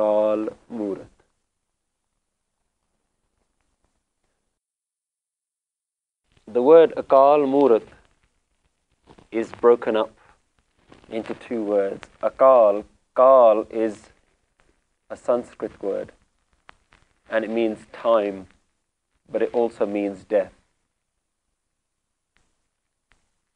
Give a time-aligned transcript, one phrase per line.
[0.00, 1.06] Akal Murat.
[6.46, 7.82] The word Akal Murat
[9.30, 10.10] is broken up
[11.10, 12.08] into two words.
[12.22, 12.84] Akal,
[13.14, 14.08] Kal is
[15.10, 16.12] a Sanskrit word
[17.28, 18.46] and it means time,
[19.30, 20.52] but it also means death.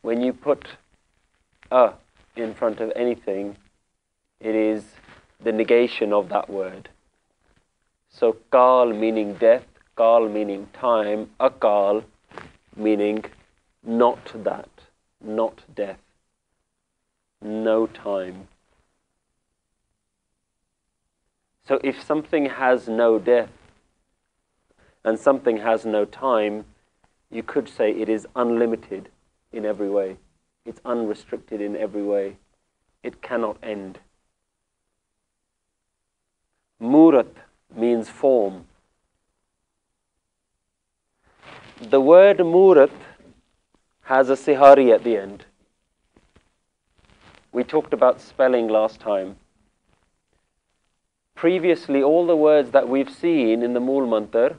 [0.03, 0.67] When you put
[1.71, 1.95] a
[2.37, 3.57] in front of anything,
[4.41, 4.85] it is
[5.45, 6.89] the negation of that word.
[8.09, 9.67] So kal meaning death,
[9.97, 12.05] kal meaning time, akal
[12.77, 13.25] meaning
[13.83, 14.71] not that,
[15.21, 16.01] not death,
[17.43, 18.49] no time.
[21.67, 23.51] So if something has no death
[25.03, 26.65] and something has no time,
[27.31, 29.09] you could say it is unlimited
[29.53, 30.17] in every way.
[30.65, 32.37] It's unrestricted in every way.
[33.03, 33.99] It cannot end.
[36.81, 37.33] Murat
[37.75, 38.67] means form.
[41.81, 42.91] The word Murat
[44.03, 45.45] has a sihari at the end.
[47.53, 49.37] We talked about spelling last time.
[51.35, 54.57] Previously, all the words that we've seen in the Mool Mantar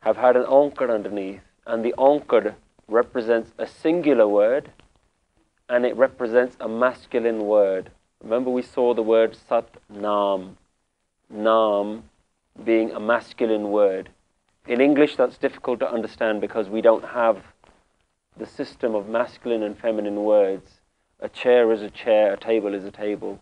[0.00, 2.54] have had an onkar underneath, and the onkar
[2.88, 4.70] represents a singular word
[5.68, 7.90] and it represents a masculine word.
[8.22, 10.56] Remember, we saw the word Sat Nam.
[11.30, 12.04] Nam
[12.62, 14.10] being a masculine word.
[14.66, 17.42] In English, that's difficult to understand because we don't have
[18.36, 20.80] the system of masculine and feminine words.
[21.20, 23.40] A chair is a chair, a table is a table.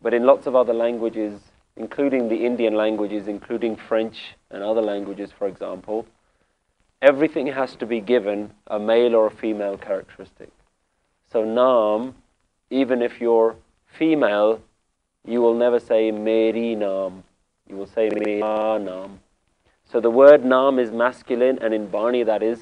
[0.00, 1.40] But in lots of other languages,
[1.76, 6.06] including the Indian languages, including French and other languages, for example,
[7.02, 10.50] everything has to be given a male or a female characteristic.
[11.32, 12.14] So Nam,
[12.70, 13.56] even if you're
[13.98, 14.60] female,
[15.26, 17.24] you will never say Meri Nam.
[17.68, 19.20] You will say Mera Nam.
[19.84, 22.60] So the word Nam is masculine, and in Bani that is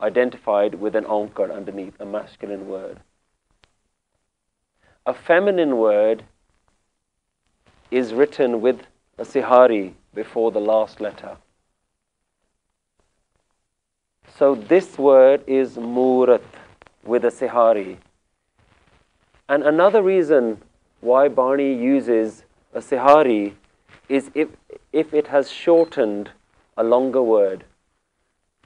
[0.00, 2.98] identified with an onkar underneath, a masculine word.
[5.06, 6.24] A feminine word
[7.90, 8.86] is written with
[9.18, 11.36] a sihari before the last letter.
[14.38, 16.42] So this word is murat
[17.04, 17.98] with a sihari.
[19.48, 20.62] And another reason
[21.02, 23.56] why Bani uses a sihari
[24.08, 24.48] is if,
[24.92, 26.30] if it has shortened
[26.76, 27.64] a longer word.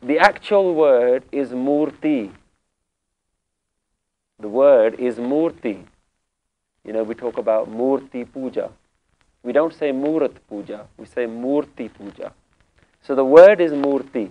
[0.02, 2.30] The actual word is murti.
[4.38, 5.84] The word is murti.
[6.84, 8.70] You know, we talk about murti puja.
[9.42, 12.32] We don't say murat puja, we say murti puja.
[13.02, 14.30] So the word is murti.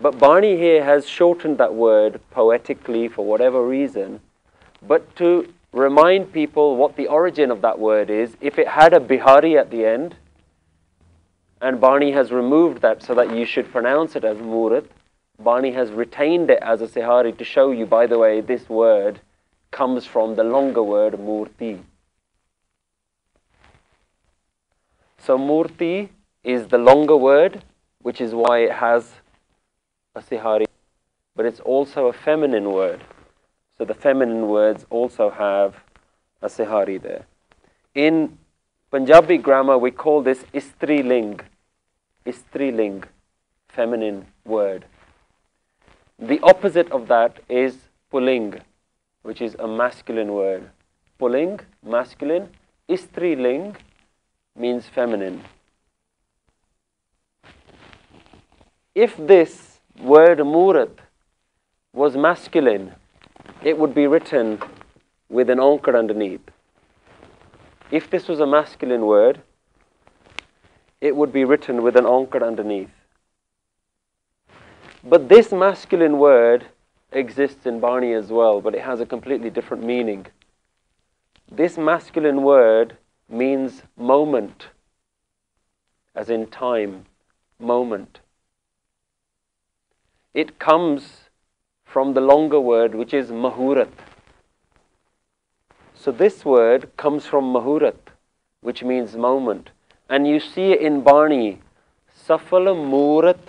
[0.00, 4.20] But Bani here has shortened that word poetically for whatever reason.
[4.86, 9.06] But to remind people what the origin of that word is, if it had a
[9.06, 10.16] sihari at the end,
[11.60, 14.84] and Bani has removed that so that you should pronounce it as Murat,
[15.38, 19.20] Bani has retained it as a Sihari to show you, by the way, this word
[19.70, 21.80] comes from the longer word Murti.
[25.18, 26.08] So Murti
[26.44, 27.62] is the longer word,
[28.02, 29.12] which is why it has
[30.14, 30.66] a sihari,
[31.36, 33.00] but it's also a feminine word.
[33.80, 35.74] So the feminine words also have
[36.42, 37.24] a sihari there.
[37.94, 38.36] In
[38.90, 41.40] Punjabi grammar, we call this istri ling.
[42.26, 43.04] Istri ling,
[43.68, 44.84] feminine word.
[46.18, 47.78] The opposite of that is
[48.10, 48.60] puling,
[49.22, 50.68] which is a masculine word.
[51.18, 52.50] Puling, masculine.
[52.86, 53.78] Istri ling
[54.54, 55.42] means feminine.
[58.94, 60.98] If this word murat
[61.94, 62.96] was masculine,
[63.62, 64.58] it would be written
[65.28, 66.40] with an onkar underneath.
[67.90, 69.42] If this was a masculine word,
[71.00, 72.90] it would be written with an onkar underneath.
[75.02, 76.66] But this masculine word
[77.12, 80.26] exists in Bani as well, but it has a completely different meaning.
[81.50, 82.96] This masculine word
[83.28, 84.68] means moment,
[86.14, 87.06] as in time,
[87.58, 88.20] moment.
[90.32, 91.19] It comes
[91.92, 93.90] from the longer word which is mahurat.
[95.94, 98.12] So this word comes from mahurat,
[98.60, 99.70] which means moment.
[100.08, 101.58] And you see in Bani,
[102.28, 103.40] safala murat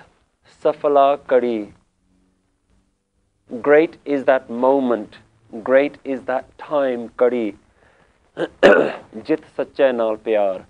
[0.63, 1.73] safala kadi.
[3.61, 5.17] Great is that moment,
[5.63, 7.55] great is that time, kadi.
[9.23, 10.65] Jit sache nal pyar.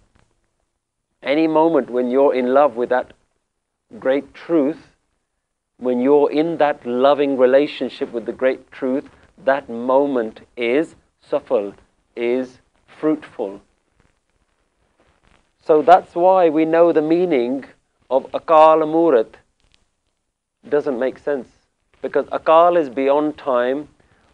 [1.24, 3.14] Any moment when you're in love with that
[4.00, 4.91] great truth,
[5.82, 9.10] when you're in that loving relationship with the great truth,
[9.44, 10.96] that moment is
[11.28, 11.74] safal,
[12.16, 12.60] is
[13.00, 13.60] fruitful,
[15.64, 17.66] So that's why we know the meaning
[18.10, 19.38] of Akal Murat
[20.70, 21.48] doesn't make sense.
[22.02, 23.88] Because Akal is beyond time,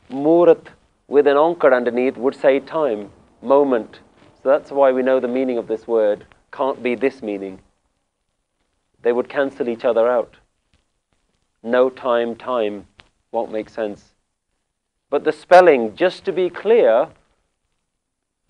[0.10, 0.70] Murat
[1.08, 3.10] with an onkar underneath would say time,
[3.42, 4.00] moment.
[4.42, 7.60] So that's why we know the meaning of this word can't be this meaning.
[9.02, 10.36] They would cancel each other out.
[11.72, 12.88] No time, time
[13.32, 14.14] won't make sense.
[15.10, 17.10] But the spelling, just to be clear,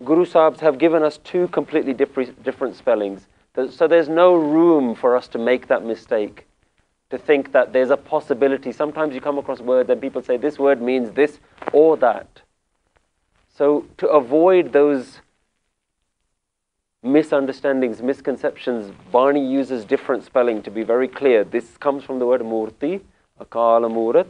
[0.04, 3.26] Guru Sahibs have given us two completely different, different spellings.
[3.70, 6.46] So there's no room for us to make that mistake,
[7.10, 8.70] to think that there's a possibility.
[8.70, 11.40] Sometimes you come across words and people say this word means this
[11.72, 12.42] or that.
[13.52, 15.20] So to avoid those
[17.02, 21.44] misunderstandings, misconceptions, Bani uses different spelling to be very clear.
[21.44, 23.00] This comes from the word murti,
[23.40, 24.28] akala murat.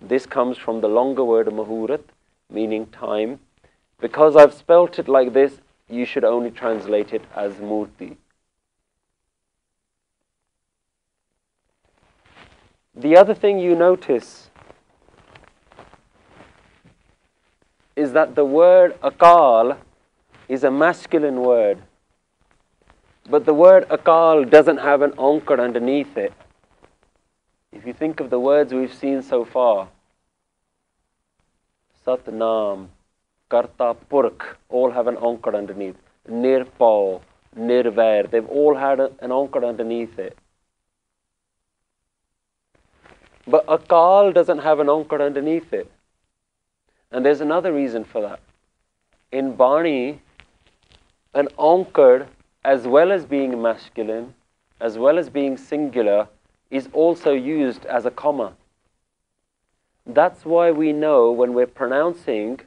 [0.00, 2.02] This comes from the longer word mahurat,
[2.50, 3.40] meaning time.
[4.00, 8.16] Because I've spelt it like this, you should only translate it as murti.
[12.94, 14.50] The other thing you notice
[17.96, 19.76] is that the word akal
[20.48, 21.82] is a masculine word.
[23.30, 26.32] But the word akal doesn't have an onkar underneath it.
[27.70, 29.88] If you think of the words we've seen so far,
[32.04, 32.88] Satnam,
[33.48, 35.94] Karta Purakh, all have an onkar underneath.
[36.28, 37.20] Nirbhau,
[37.56, 40.36] Nirvair, they've all had a, an onkar underneath it.
[43.46, 45.88] But Akal doesn't have an onkar underneath it.
[47.12, 48.40] And there's another reason for that.
[49.30, 50.20] In Bani,
[51.32, 52.26] an onkar
[52.64, 54.34] as well as being masculine,
[54.80, 56.28] as well as being singular,
[56.70, 58.54] is also used as a comma.
[60.06, 62.60] That's why we know when we're pronouncing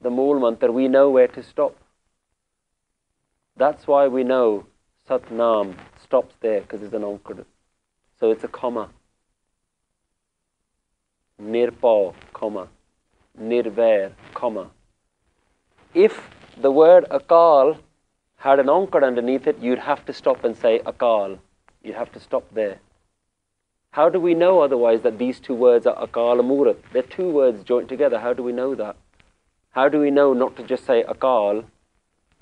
[0.00, 1.76] the Mool Mantra, we know where to stop.
[3.56, 4.66] That's why we know
[5.08, 7.44] Satnam stops there because it's an onkar.
[8.18, 8.90] So it's a comma.
[11.40, 12.68] Nirbhau, comma.
[13.40, 14.70] Nirvair, comma.
[15.94, 17.78] If the word akal
[18.44, 21.38] had an onkar underneath it, you'd have to stop and say akal.
[21.82, 22.78] You'd have to stop there.
[23.92, 26.76] How do we know otherwise that these two words are akal and murat?
[26.92, 28.18] They're two words joined together.
[28.18, 28.96] How do we know that?
[29.70, 31.64] How do we know not to just say akal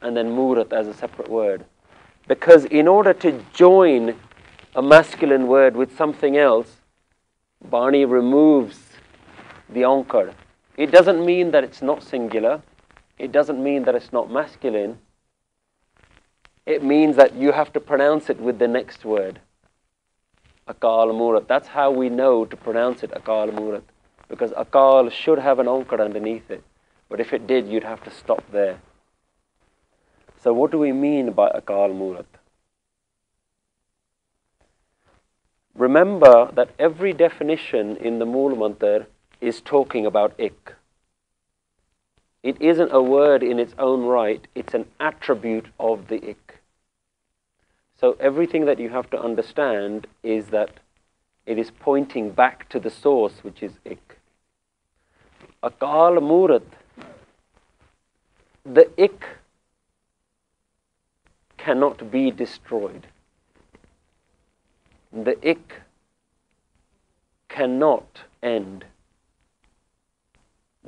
[0.00, 1.66] and then murat as a separate word?
[2.26, 4.16] Because in order to join
[4.74, 6.80] a masculine word with something else,
[7.70, 8.98] Bani removes
[9.68, 10.34] the onkar.
[10.76, 12.60] It doesn't mean that it's not singular.
[13.20, 14.98] It doesn't mean that it's not masculine
[16.66, 19.40] it means that you have to pronounce it with the next word.
[20.68, 21.48] Akal Murat.
[21.48, 23.82] That's how we know to pronounce it, Akal Murat.
[24.28, 26.62] Because Akal should have an onkar underneath it.
[27.08, 28.78] But if it did, you'd have to stop there.
[30.40, 32.26] So what do we mean by Akal Murat?
[35.74, 39.06] Remember that every definition in the Mool Mantar
[39.40, 40.74] is talking about ik.
[42.42, 46.51] It isn't a word in its own right, it's an attribute of the ik.
[48.02, 50.80] So everything that you have to understand is that
[51.46, 54.18] it is pointing back to the source, which is ik.
[55.62, 56.66] Akal Murat,
[58.64, 59.24] the ik
[61.56, 63.06] cannot be destroyed.
[65.12, 65.82] The ik
[67.48, 68.84] cannot end.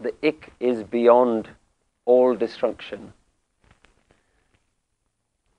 [0.02, 1.50] The ik is beyond
[2.06, 3.12] all destruction.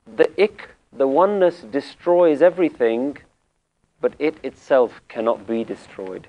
[0.04, 3.18] The ik the oneness destroys everything,
[4.00, 6.28] but it itself cannot be destroyed.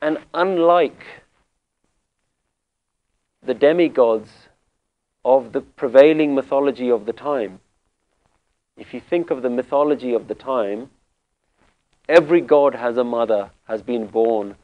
[0.00, 1.02] And unlike
[3.42, 4.30] the demigods
[5.24, 7.60] of the prevailing mythology of the time,
[8.76, 10.90] if you think of the mythology of the time,
[12.08, 14.56] every god has a mother, has been born,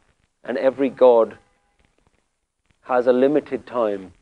[0.45, 1.39] and every god
[2.83, 4.13] has a limited time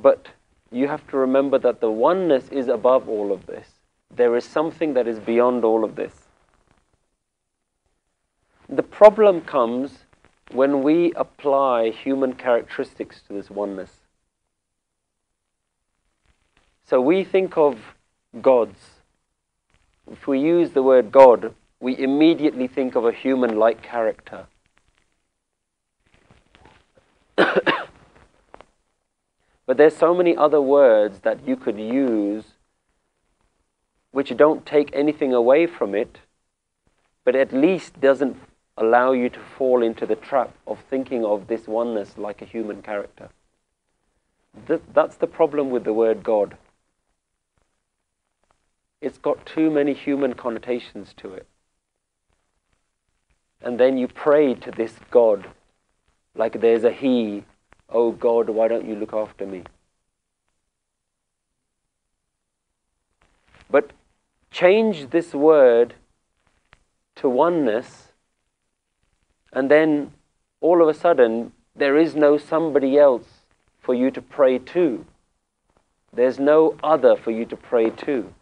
[0.00, 0.28] But
[0.70, 3.66] you have to remember that the oneness is above all of this.
[4.14, 6.12] There is something that is beyond all of this.
[8.68, 10.04] The problem comes
[10.52, 13.90] when we apply human characteristics to this oneness.
[16.84, 17.78] So we think of
[18.40, 18.78] gods.
[20.10, 24.46] If we use the word God, we immediately think of a human like character.
[29.70, 32.42] But there's so many other words that you could use
[34.10, 36.18] which don't take anything away from it,
[37.24, 38.36] but at least doesn't
[38.76, 42.82] allow you to fall into the trap of thinking of this oneness like a human
[42.82, 43.28] character.
[44.66, 46.56] Th- that's the problem with the word God.
[49.00, 51.46] It's got too many human connotations to it.
[53.62, 55.46] And then you pray to this God
[56.34, 57.44] like there's a He.
[57.92, 59.64] Oh God, why don't you look after me?
[63.68, 63.90] But
[64.50, 65.94] change this word
[67.16, 68.08] to oneness,
[69.52, 70.12] and then
[70.60, 73.40] all of a sudden there is no somebody else
[73.78, 75.04] for you to pray to.
[76.12, 78.32] There's no other for you to pray to.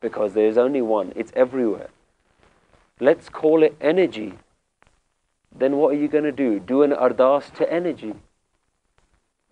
[0.00, 1.88] Because there's only one, it's everywhere.
[3.00, 4.34] Let's call it energy.
[5.54, 6.58] Then what are you going to do?
[6.58, 8.14] Do an ardas to energy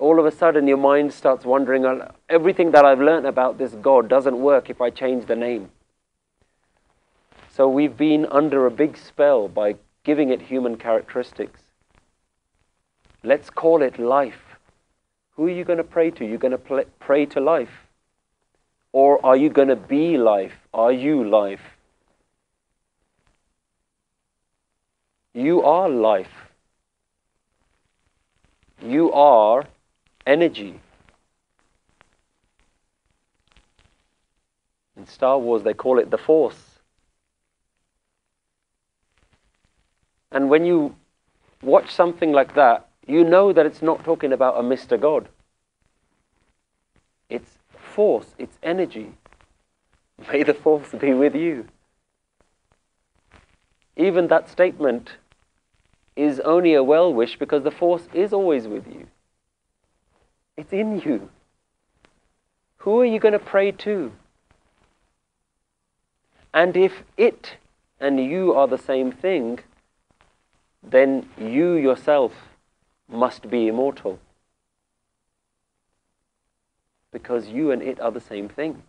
[0.03, 1.87] all of a sudden your mind starts wondering
[2.29, 5.71] everything that I've learned about this God doesn't work if I change the name.
[7.49, 11.61] So we've been under a big spell by giving it human characteristics.
[13.23, 14.59] Let's call it life.
[15.37, 16.25] Who are you going to pray to?
[16.27, 17.87] You're going to pray to life.
[18.91, 20.67] Or are you going to be life?
[20.75, 21.72] Are you life?
[25.35, 26.51] You are life.
[28.83, 29.65] You are
[30.27, 30.81] energy.
[34.97, 36.73] In Star Wars, they call it the Force.
[40.31, 40.97] And when you
[41.63, 45.01] watch something like that, you know that it's not talking about a Mr.
[45.01, 45.29] God.
[47.29, 49.13] It's force, it's energy.
[50.31, 51.67] May the force be with you.
[53.97, 55.17] Even that statement
[56.17, 59.07] is only a well wish because the force is always with you.
[60.57, 61.31] It's in you.
[62.79, 64.13] Who are you going to pray to?
[66.53, 67.57] And if it
[68.01, 69.61] and you are the same thing,
[70.83, 72.33] then you yourself
[73.09, 74.19] must be immortal.
[77.13, 78.83] Because you and it are the same thing.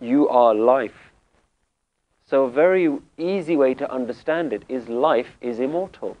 [0.00, 1.07] You are life.
[2.28, 6.16] So, a very easy way to understand it is life is immortal.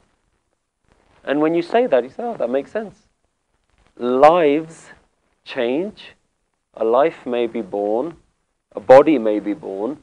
[1.22, 3.08] And when you say that, you say, oh, that makes sense
[3.98, 4.90] lives
[5.44, 6.14] change.
[6.74, 8.16] A life may be born,
[8.72, 9.98] a body may be born,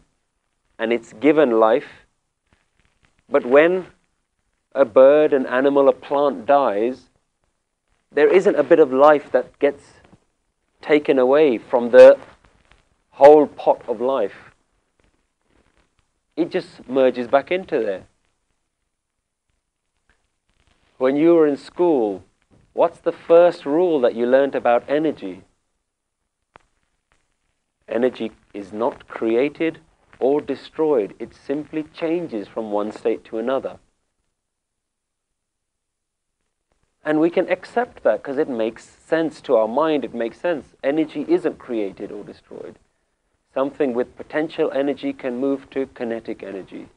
[0.77, 2.05] and it's given life.
[3.29, 3.87] But when
[4.73, 7.09] a bird, an animal, a plant dies,
[8.11, 9.83] there isn't a bit of life that gets
[10.81, 12.17] taken away from the
[13.11, 14.54] whole pot of life.
[16.35, 18.03] It just merges back into there.
[20.97, 22.23] When you were in school,
[22.75, 25.43] What's the first rule that you learned about energy?
[27.87, 29.79] Energy is not created
[30.19, 33.79] or destroyed, it simply changes from one state to another.
[37.05, 40.75] And we can accept that because it makes sense to our mind, it makes sense.
[40.83, 42.77] Energy isn't created or destroyed.
[43.55, 46.89] Something with potential energy can move to kinetic energy.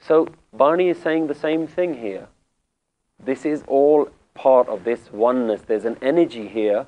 [0.00, 2.26] So Bani is saying the same thing here.
[3.24, 5.62] This is all part of this oneness.
[5.62, 6.86] There's an energy here.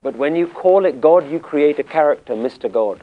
[0.00, 2.72] But when you call it God, you create a character, Mr.
[2.72, 3.02] God.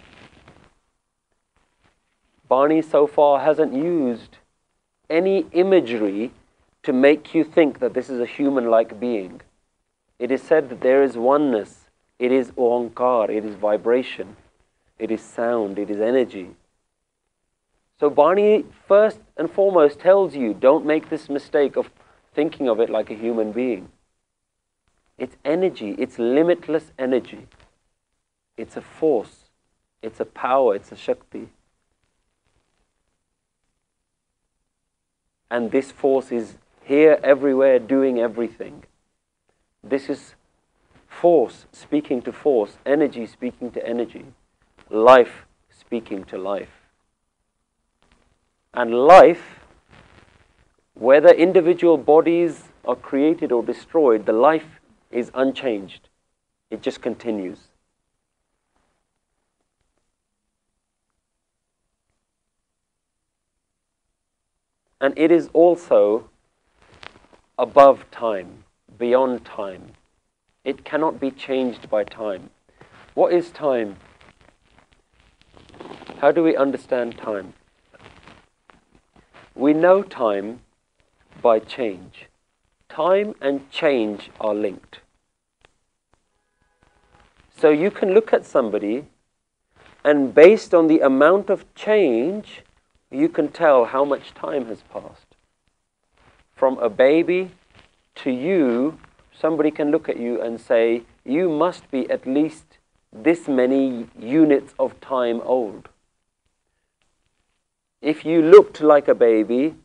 [2.47, 4.39] Bani so far hasn't used
[5.11, 6.31] any imagery
[6.81, 9.41] to make you think that this is a human like being.
[10.19, 11.85] It is said that there is oneness,
[12.19, 14.35] it is onkar, it is vibration,
[14.99, 16.49] it is sound, it is energy.
[17.99, 21.89] So Bani first and foremost tells you don't make this mistake of
[22.33, 23.89] thinking of it like a human being.
[25.17, 27.47] It's energy, it's limitless energy.
[28.57, 29.45] It's a force,
[30.01, 31.49] it's a power, it's a Shakti.
[35.49, 38.83] And this force is here, everywhere, doing everything.
[39.83, 40.35] This is
[41.07, 44.25] force speaking to force, energy speaking to energy,
[44.89, 46.69] life speaking to life.
[48.73, 49.59] And life,
[50.93, 54.79] whether individual bodies are created or destroyed, the life
[55.11, 56.09] is unchanged.
[56.69, 57.69] It just continues.
[65.01, 66.29] And it is also
[67.57, 68.65] above time,
[68.99, 69.93] beyond time.
[70.63, 72.51] It cannot be changed by time.
[73.15, 73.95] What is time?
[76.19, 77.53] How do we understand time?
[79.55, 80.59] We know time
[81.41, 82.27] by change.
[82.87, 84.99] Time and change are linked.
[87.57, 89.05] So you can look at somebody
[90.03, 92.61] And based on the amount of change,
[93.11, 95.35] you can tell how much time has passed.
[96.55, 97.51] From a baby
[98.23, 98.99] to you,
[99.31, 102.77] somebody can look at you and say, you must be at least
[103.11, 105.89] this many units of time old.
[108.01, 109.75] If you looked like a baby,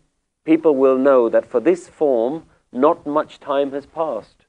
[0.45, 4.45] people will know that for this form, not much time has passed.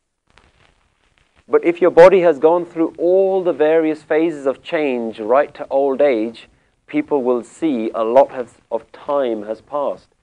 [1.47, 5.67] But if your body has gone through all the various phases of change right to
[5.69, 6.49] old age,
[6.87, 8.31] people will see a lot
[8.71, 10.14] of time has passed.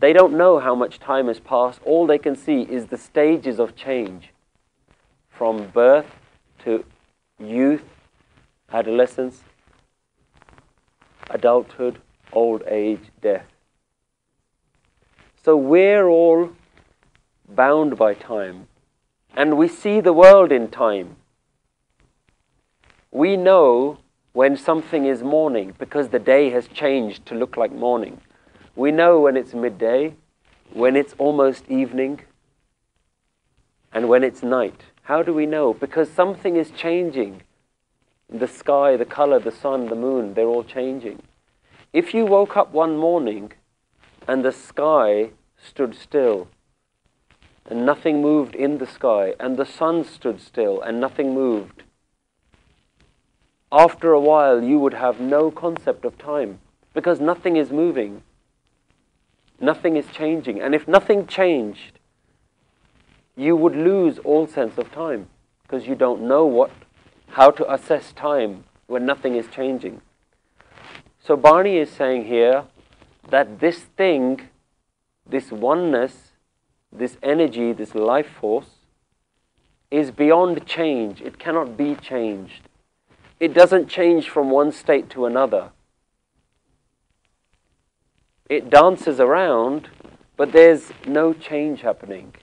[0.00, 1.80] They don't know how much time has passed.
[1.84, 4.30] All they can see is the stages of change
[5.28, 6.06] from birth
[6.64, 6.84] to
[7.38, 7.84] youth,
[8.72, 9.42] adolescence,
[11.28, 12.00] adulthood,
[12.32, 13.44] old age, death.
[15.44, 16.50] So we're all
[17.46, 18.68] bound by time,
[19.36, 21.16] and we see the world in time.
[23.10, 23.98] We know
[24.32, 28.20] when something is morning because the day has changed to look like morning.
[28.76, 30.14] We know when it's midday,
[30.72, 32.20] when it's almost evening,
[33.92, 34.82] and when it's night.
[35.02, 35.74] How do we know?
[35.74, 37.42] Because something is changing.
[38.28, 41.22] The sky, the color, the sun, the moon, they're all changing.
[41.92, 43.52] If you woke up one morning
[44.28, 46.46] and the sky stood still,
[47.66, 51.82] and nothing moved in the sky, and the sun stood still, and nothing moved,
[53.72, 56.60] after a while you would have no concept of time
[56.94, 58.22] because nothing is moving.
[59.60, 60.60] Nothing is changing.
[60.60, 61.98] And if nothing changed,
[63.36, 65.28] you would lose all sense of time
[65.62, 66.70] because you don't know what,
[67.28, 70.00] how to assess time when nothing is changing.
[71.22, 72.64] So Bani is saying here
[73.28, 74.48] that this thing,
[75.28, 76.32] this oneness,
[76.90, 78.70] this energy, this life force,
[79.90, 81.20] is beyond change.
[81.20, 82.68] It cannot be changed
[83.40, 85.70] it doesn't change from one state to another.
[88.50, 89.90] It dances around,
[90.36, 92.34] but there's no change happening.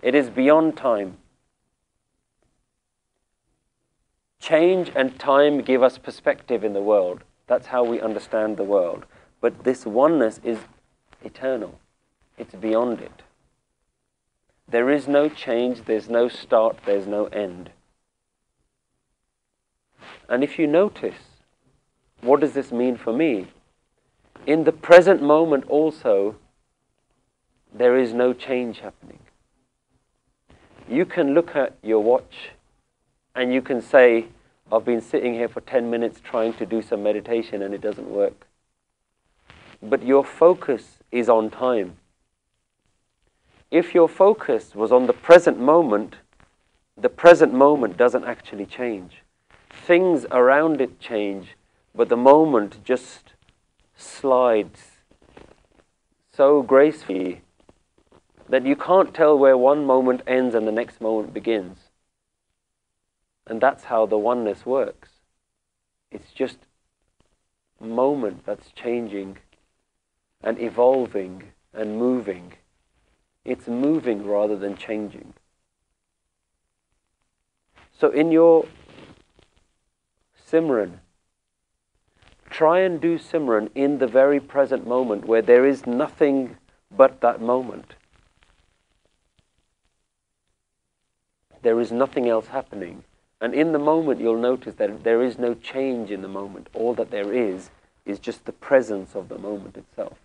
[0.00, 1.16] It is beyond time.
[4.40, 7.24] Change and time give us perspective in the world.
[7.48, 9.04] That's how we understand the world.
[9.40, 10.60] But this oneness is
[11.24, 11.80] eternal,
[12.38, 13.22] it's beyond it.
[14.68, 17.70] There is no change, there's no start, there's no end.
[20.28, 21.40] And if you notice,
[22.20, 23.48] what does this mean for me?
[24.46, 26.36] In the present moment also,
[27.72, 29.18] there is no change happening.
[30.88, 32.50] You can look at your watch
[33.34, 34.26] and you can say,
[34.72, 38.08] I've been sitting here for 10 minutes trying to do some meditation and it doesn't
[38.08, 38.46] work.
[39.82, 41.96] But your focus is on time.
[43.70, 46.16] If your focus was on the present moment,
[46.96, 49.22] the present moment doesn't actually change
[49.88, 51.56] things around it change,
[51.94, 53.32] but the moment just
[53.98, 54.80] slides
[56.32, 57.42] so gracefully
[58.48, 61.78] that you can't tell where one moment ends and the next moment begins.
[63.46, 65.10] And that's how the oneness works.
[66.10, 66.58] It's just
[67.80, 69.38] moment that's changing
[70.42, 71.42] and evolving
[71.74, 72.54] and moving.
[73.44, 75.34] It's moving rather than changing.
[77.98, 78.66] So in your
[80.50, 81.00] Simran.
[82.50, 86.56] Try and do Simran in the very present moment where there is nothing
[86.94, 87.94] but that moment.
[91.62, 93.04] There is nothing else happening.
[93.40, 96.68] And in the moment, you'll notice that there is no change in the moment.
[96.74, 97.70] All that there is
[98.04, 100.18] is just the presence of the moment itself.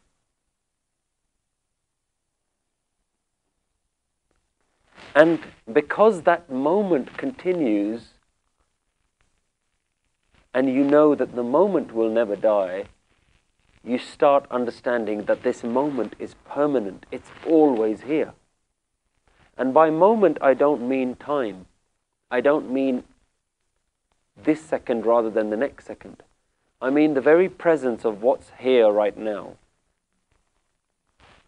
[5.15, 5.39] And
[5.71, 8.12] because that moment continues,
[10.53, 12.85] and you know that the moment will never die,
[13.83, 17.05] you start understanding that this moment is permanent.
[17.11, 18.33] It's always here.
[19.57, 21.65] And by moment, I don't mean time.
[22.31, 23.03] I don't mean
[24.41, 26.23] this second rather than the next second.
[26.81, 29.57] I mean the very presence of what's here right now.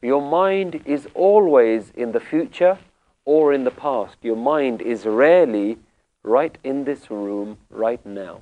[0.02, 2.78] Your mind is always in the future
[3.24, 4.18] or in the past.
[4.22, 5.78] Your mind is rarely
[6.22, 8.41] right in this room right now.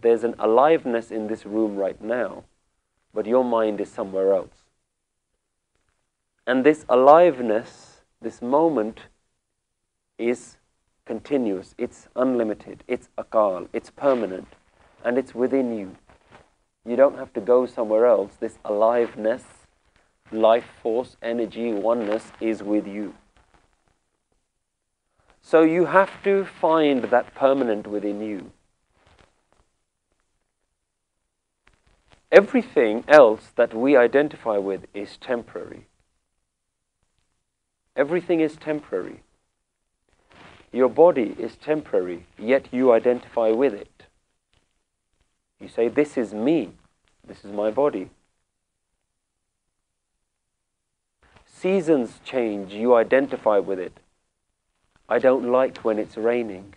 [0.00, 2.44] There's an aliveness in this room right now,
[3.12, 4.64] but your mind is somewhere else.
[6.46, 9.00] And this aliveness, this moment,
[10.18, 10.56] is
[11.04, 14.48] continuous, it's unlimited, it's akal, it's permanent,
[15.04, 15.96] and it's within you.
[16.84, 18.32] You don't have to go somewhere else.
[18.40, 19.44] This aliveness,
[20.32, 23.14] life force, energy, oneness is with you.
[25.42, 28.52] So you have to find that permanent within you.
[32.32, 35.86] Everything else that we identify with is temporary.
[37.96, 39.22] Everything is temporary.
[40.72, 44.04] Your body is temporary, yet you identify with it.
[45.60, 46.70] You say, This is me,
[47.26, 48.10] this is my body.
[51.44, 53.98] Seasons change, you identify with it.
[55.08, 56.74] I don't like when it's raining.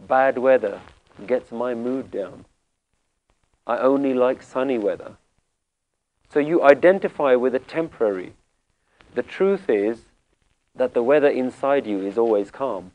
[0.00, 0.80] Bad weather
[1.26, 2.46] gets my mood down.
[3.66, 5.16] I only like sunny weather.
[6.32, 8.34] So you identify with a temporary.
[9.14, 10.06] The truth is
[10.74, 12.92] that the weather inside you is always calm.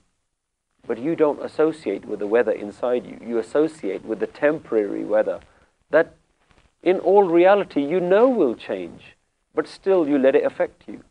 [0.85, 3.19] But you don't associate with the weather inside you.
[3.25, 5.41] You associate with the temporary weather
[5.89, 6.15] that,
[6.81, 9.15] in all reality, you know will change,
[9.53, 11.03] but still you let it affect you.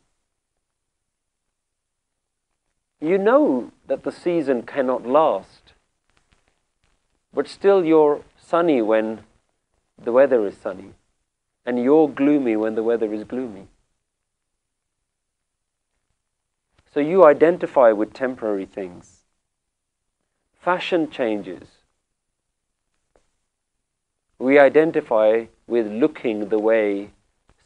[3.01, 5.75] You know that the season cannot last,
[7.33, 9.21] but still you're sunny when
[10.03, 10.93] the weather is sunny,
[11.65, 13.69] and you're gloomy when the weather is gloomy.
[16.93, 19.25] So you identify with temporary things.
[20.61, 21.69] Fashion changes.
[24.39, 27.11] We identify with looking the way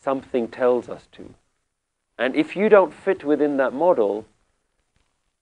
[0.01, 1.35] something tells us to.
[2.19, 4.27] And if you don't fit within that model,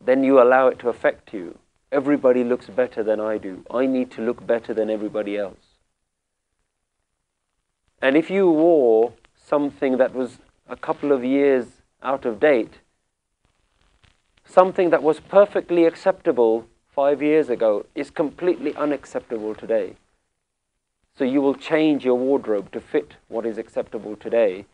[0.05, 1.59] then you allow it to affect you.
[1.91, 3.65] Everybody looks better than I do.
[3.71, 5.68] I need to look better than everybody else.
[8.01, 11.67] And if you wore something that was a couple of years
[12.03, 12.81] out of date,
[14.45, 19.95] something that was perfectly acceptable five years ago is completely unacceptable today.
[21.17, 24.67] So you will change your wardrobe to fit what is acceptable today.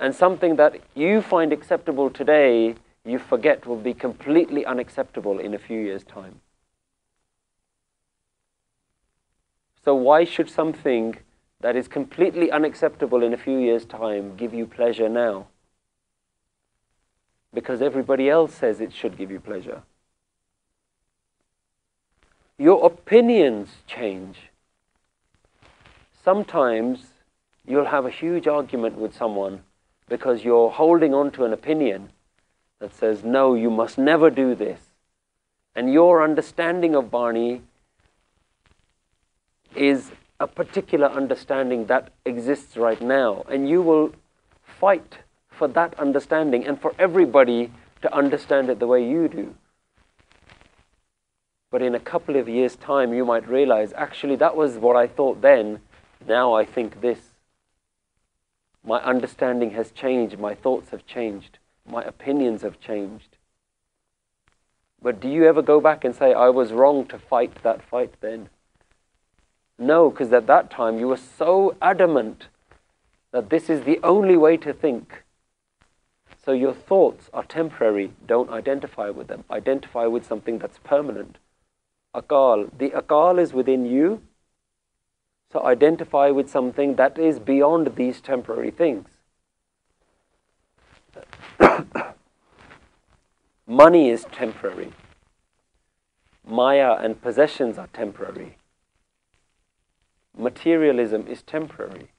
[0.00, 2.74] And something that you find acceptable today,
[3.04, 6.40] you forget will be completely unacceptable in a few years' time.
[9.84, 11.16] So why should something
[11.60, 15.46] that is completely unacceptable in a few years' time give you pleasure now.
[17.52, 19.82] Because everybody else says it should give you pleasure.
[22.58, 24.50] Your opinions change.
[26.22, 27.06] Sometimes
[27.66, 29.62] you'll have a huge argument with someone
[30.08, 32.10] because you're holding on to an opinion
[32.78, 34.80] that says, no, you must never do this.
[35.74, 37.62] And your understanding of Bani
[39.74, 43.44] is a particular understanding that exists right now.
[43.48, 44.12] And you will
[44.64, 45.18] fight
[45.48, 47.72] for that understanding and for everybody
[48.02, 49.54] to understand it the way you do.
[51.70, 55.06] But in a couple of years' time, you might realize actually, that was what I
[55.06, 55.80] thought then.
[56.26, 57.18] Now I think this.
[58.84, 60.38] My understanding has changed.
[60.38, 61.58] My thoughts have changed.
[61.88, 63.36] My opinions have changed.
[65.02, 68.14] But do you ever go back and say, I was wrong to fight that fight
[68.20, 68.48] then?
[69.78, 72.48] No, because at that time you were so adamant
[73.32, 75.22] that this is the only way to think.
[76.42, 78.12] So your thoughts are temporary.
[78.26, 79.44] Don't identify with them.
[79.50, 81.36] Identify with something that's permanent.
[82.14, 82.70] Akal.
[82.78, 84.22] The akal is within you.
[85.52, 89.08] So identify with something that is beyond these temporary things.
[93.66, 94.92] Money is temporary.
[96.46, 98.56] Maya and possessions are temporary
[100.36, 102.10] materialism is temporary.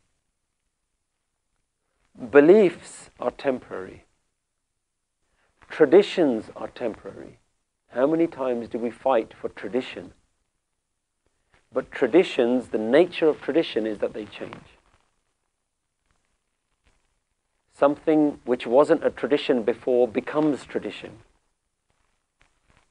[2.31, 4.05] Beliefs are temporary.
[5.69, 7.39] Traditions are temporary.
[7.89, 10.13] How many times do we fight for tradition?
[11.71, 14.55] But traditions, the nature of tradition is that they change.
[17.73, 21.19] Something which wasn't a tradition before becomes tradition.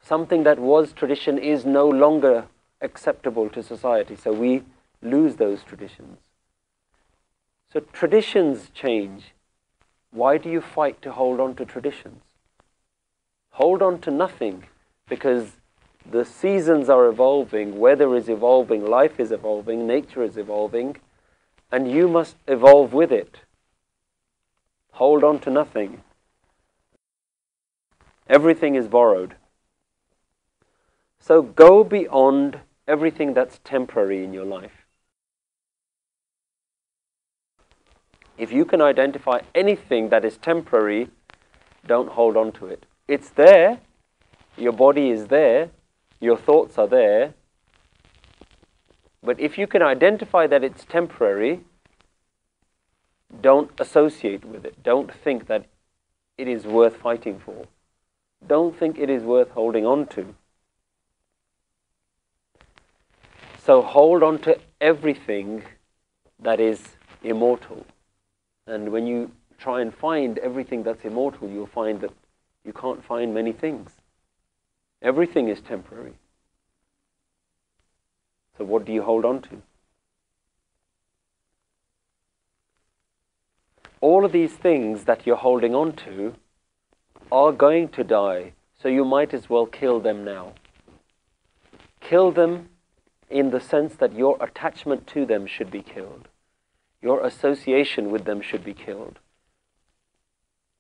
[0.01, 2.47] Something that was tradition is no longer
[2.81, 4.15] acceptable to society.
[4.15, 4.63] So we
[5.03, 6.19] lose those traditions.
[7.73, 9.35] So traditions change.
[10.11, 12.23] Why do you fight to hold on to traditions?
[13.51, 14.65] Hold on to nothing
[15.09, 15.53] because
[16.11, 20.97] the seasons are evolving, weather is evolving, life is evolving, nature is evolving,
[21.73, 23.41] and you must evolve with it.
[24.93, 26.03] Hold on to nothing.
[28.29, 29.35] Everything is borrowed.
[31.19, 34.86] So go beyond everything that's temporary in your life.
[38.39, 41.09] If you can identify anything that is temporary,
[41.87, 42.85] don't hold on to it.
[43.09, 43.81] It's there,
[44.57, 45.71] your body is there,
[46.21, 47.35] your thoughts are there.
[49.23, 51.61] But if you can identify that it's temporary,
[53.41, 54.83] don't associate with it.
[54.83, 55.67] Don't think that
[56.39, 57.67] it is worth fighting for.
[58.47, 60.35] don't think it is worth holding on to.
[63.59, 65.65] So hold on to everything
[66.39, 66.81] that is
[67.25, 67.85] immortal.
[68.67, 72.13] And when you try and find everything that's immortal, you'll find that
[72.65, 73.91] you can't find many things.
[75.01, 76.15] Everything is temporary.
[78.59, 79.63] So what do you hold on to?
[84.01, 86.35] All of these things that you're holding on to
[87.31, 90.53] are going to die, so you might as well kill them now.
[92.01, 92.69] Kill them
[93.31, 96.29] in the sense that your attachment to them should be killed.
[97.07, 99.21] Your association with them should be killed.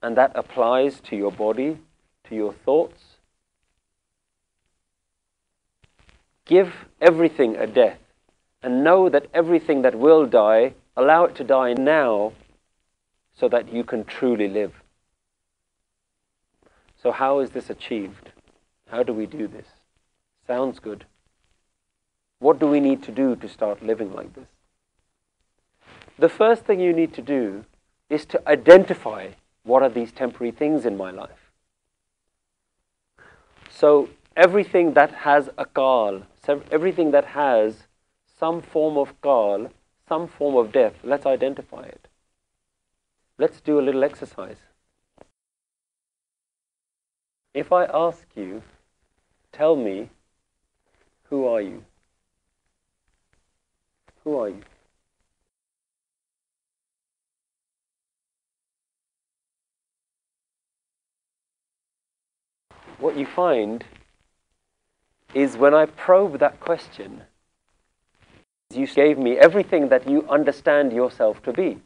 [0.02, 1.78] And that applies to your body,
[2.24, 3.00] to your thoughts.
[6.44, 8.00] Give everything a death
[8.60, 12.32] and know that everything that will die, allow it to die now
[13.32, 14.82] so that you can truly live.
[17.00, 18.32] So, how is this achieved?
[18.90, 19.68] How do we do this?
[20.44, 21.04] Sounds good.
[22.40, 24.55] What do we need to do to start living like this?
[26.18, 27.64] The first thing you need to do
[28.08, 29.30] is to identify
[29.64, 31.50] what are these temporary things in my life.
[33.68, 36.22] So, everything that has a kal,
[36.70, 37.86] everything that has
[38.38, 39.70] some form of kal,
[40.08, 42.08] some form of death, let's identify it.
[43.38, 44.56] Let's do a little exercise.
[47.52, 48.62] If I ask you,
[49.52, 50.10] tell me,
[51.24, 51.84] who are you?
[54.24, 54.62] Who are you?
[62.98, 63.84] What you find
[65.34, 67.22] is when I probe that question,
[68.72, 71.78] you gave me everything that you understand yourself to be.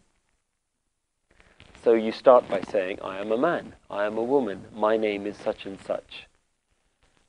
[1.83, 5.27] So you start by saying, I am a man, I am a woman, my name
[5.27, 6.27] is such and such.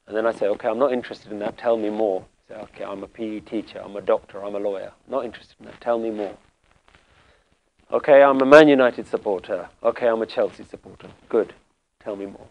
[0.06, 2.26] And then I say, okay, I'm not interested in that, tell me more.
[2.50, 4.92] Say, okay, I'm a PE teacher, I'm a doctor, I'm a lawyer.
[5.08, 6.38] Not interested in that, tell me more.
[7.92, 9.70] Okay, I'm a Man United supporter.
[9.84, 11.08] Okay, I'm a Chelsea supporter.
[11.30, 11.54] Good,
[12.00, 12.48] tell me more.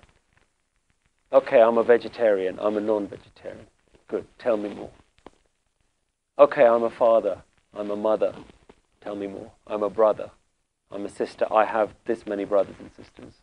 [1.33, 3.67] Okay, I'm a vegetarian, I'm a non vegetarian.
[4.09, 4.91] Good, tell me more.
[6.39, 7.43] Okay, I'm a father,
[7.75, 8.35] I'm a mother.
[9.01, 9.53] Tell me more.
[9.67, 10.31] I'm a brother.
[10.91, 11.47] I'm a sister.
[11.53, 13.35] I have this many brothers and sisters.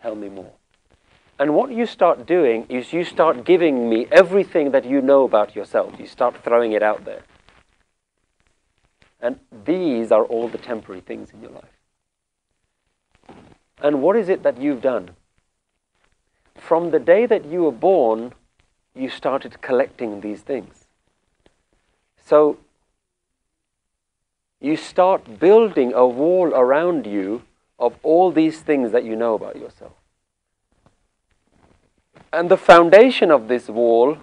[0.00, 0.52] Tell me more.
[1.38, 5.54] And what you start doing is you start giving me everything that you know about
[5.54, 5.94] yourself.
[5.98, 7.22] You start throwing it out there.
[9.20, 11.64] And these are all the temporary things in your life.
[13.80, 15.10] And what is it that you've done?
[16.58, 18.32] From the day that you were born,
[18.94, 20.86] you started collecting these things.
[22.24, 22.58] So
[24.60, 27.42] you start building a wall around you
[27.78, 29.92] of all these things that you know about yourself.
[32.32, 34.18] And the foundation of this wall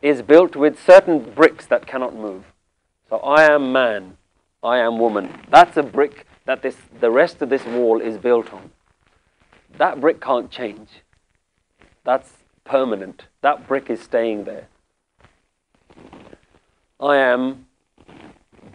[0.00, 2.44] is built with certain bricks that cannot move.
[3.08, 4.16] So I am man,
[4.62, 5.40] I am woman.
[5.48, 8.70] That's a brick that this, the rest of this wall is built on.
[9.78, 10.88] That brick can't change.
[12.04, 12.32] That's
[12.64, 13.26] permanent.
[13.40, 14.68] That brick is staying there.
[17.00, 17.66] I am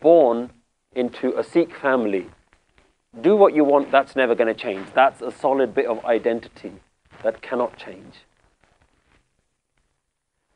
[0.02, 0.52] born
[0.94, 2.28] into a Sikh family.
[3.22, 4.88] Do what you want, that's never going to change.
[4.94, 6.74] That's a solid bit of identity
[7.24, 8.16] that cannot change.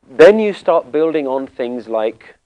[0.08, 2.36] Then you start building on things like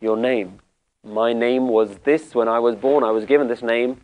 [0.00, 0.58] your name.
[1.04, 4.00] My name was this when I was born, I was given this name.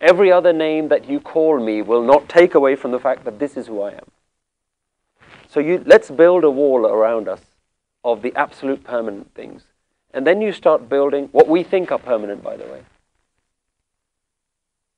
[0.00, 3.38] Every other name that you call me will not take away from the fact that
[3.38, 4.10] this is who I am.
[5.48, 7.40] So you, let's build a wall around us
[8.04, 9.62] of the absolute permanent things.
[10.12, 12.82] And then you start building what we think are permanent, by the way.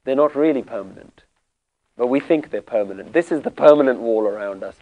[0.05, 1.23] They're not really permanent,
[1.97, 3.13] but we think they're permanent.
[3.13, 4.77] This is the permanent wall around us.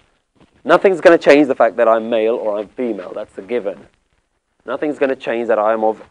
[0.64, 3.12] Nothing's going to change the fact that I'm male or I'm female.
[3.14, 3.86] That's a given.
[4.66, 6.02] Nothing's going to change that I'm of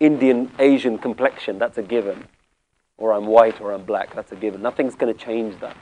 [0.00, 1.58] Indian, Asian complexion.
[1.58, 2.26] That's a given.
[3.00, 4.14] Or I'm white or I'm black.
[4.14, 4.62] That's a given.
[4.62, 5.76] Nothing's going to change that.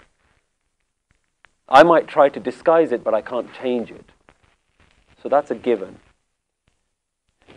[1.68, 4.06] I might try to disguise it, but I can't change it.
[5.22, 5.98] So that's a given.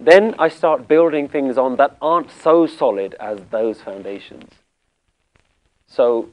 [0.02, 4.50] Then I start building things on that aren't so solid as those foundations.
[5.88, 6.30] So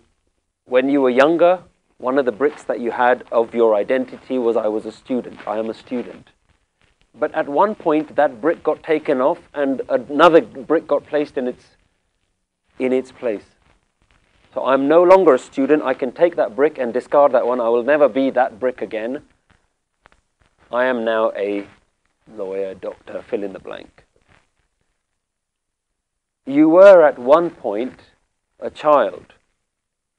[0.64, 1.60] when you were younger,
[1.98, 5.46] one of the bricks that you had of your identity was I was a student.
[5.46, 6.28] I am a student.
[7.14, 11.48] But at one point, that brick got taken off and another brick got placed in
[11.48, 11.64] its,
[12.78, 13.44] in its place.
[14.54, 15.82] So I'm no longer a student.
[15.82, 17.60] I can take that brick and discard that one.
[17.60, 19.22] I will never be that brick again.
[20.72, 21.66] I am now a
[22.36, 24.04] lawyer, doctor, fill in the blank.
[26.46, 28.00] You were at one point
[28.60, 29.34] a child.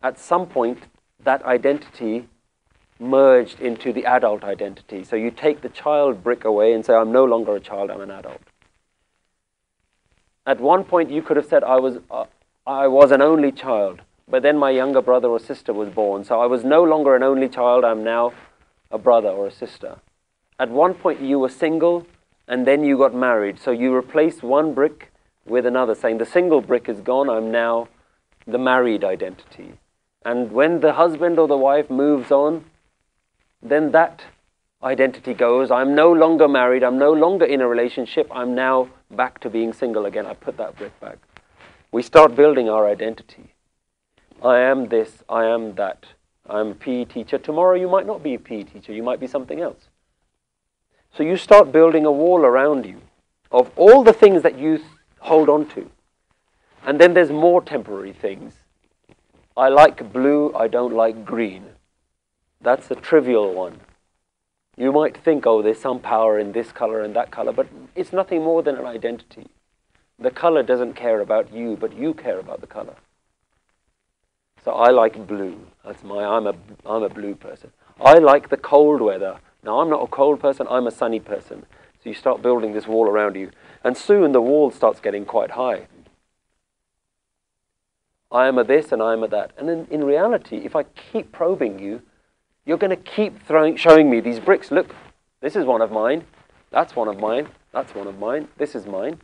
[0.02, 0.84] at some point,
[1.22, 2.30] that identity
[3.00, 5.04] merged into the adult identity.
[5.04, 8.02] So you take the child brick away and say, I'm no longer a child, I'm
[8.02, 8.42] an adult.
[10.46, 12.26] At one point, you could have said, I was, uh,
[12.70, 16.24] I was an only child, but then my younger brother or sister was born.
[16.24, 18.32] So I was no longer an only child, I'm now
[18.92, 19.98] a brother or a sister.
[20.60, 22.06] At one point, you were single,
[22.48, 23.60] and then you got married.
[23.60, 25.12] So you replaced one brick
[25.48, 27.88] with another, saying, The single brick is gone, I'm now
[28.46, 29.74] the married identity.
[30.24, 32.66] And when the husband or the wife moves on,
[33.64, 34.26] then that
[34.84, 35.72] identity goes.
[35.72, 36.84] I'm no longer married.
[36.84, 38.28] I'm no longer in a relationship.
[38.30, 40.28] I'm now back to being single again.
[40.28, 41.18] I put that brick back.
[41.92, 43.56] We start building our identity.
[44.44, 45.24] I am this.
[45.28, 46.06] I am that.
[46.48, 47.40] I'm a PE teacher.
[47.40, 48.94] Tomorrow you might not be a PE teacher.
[48.94, 49.90] You might be something else.
[51.16, 53.02] So you start building a wall around you
[53.52, 54.80] of all the things that you
[55.20, 55.90] hold on to.
[56.86, 58.54] And then there's more temporary things.
[59.58, 61.66] I like blue, I don't like green.
[62.62, 63.80] That's a trivial one.
[64.78, 68.14] You might think, oh, there's some power in this color and that color, but it's
[68.14, 69.48] nothing more than an identity.
[70.20, 72.96] The color doesn't care about you, but you care about the color.
[74.64, 75.60] So I like blue.
[75.86, 76.54] That's my, I'm a,
[76.86, 77.72] I'm a blue person.
[78.00, 79.40] I like the cold weather.
[79.64, 81.66] Now, I'm not a cold person, I'm a sunny person.
[82.02, 83.52] So you start building this wall around you.
[83.84, 85.88] And soon the wall starts getting quite high.
[88.32, 89.52] I am a this and I am a that.
[89.58, 92.02] And in, in reality, if I keep probing you,
[92.66, 94.72] you're going to keep throwing, showing me these bricks.
[94.72, 94.94] Look,
[95.42, 96.26] this is one of mine.
[96.72, 97.50] That's one of mine.
[97.74, 98.48] That's one of mine.
[98.58, 99.20] This is mine.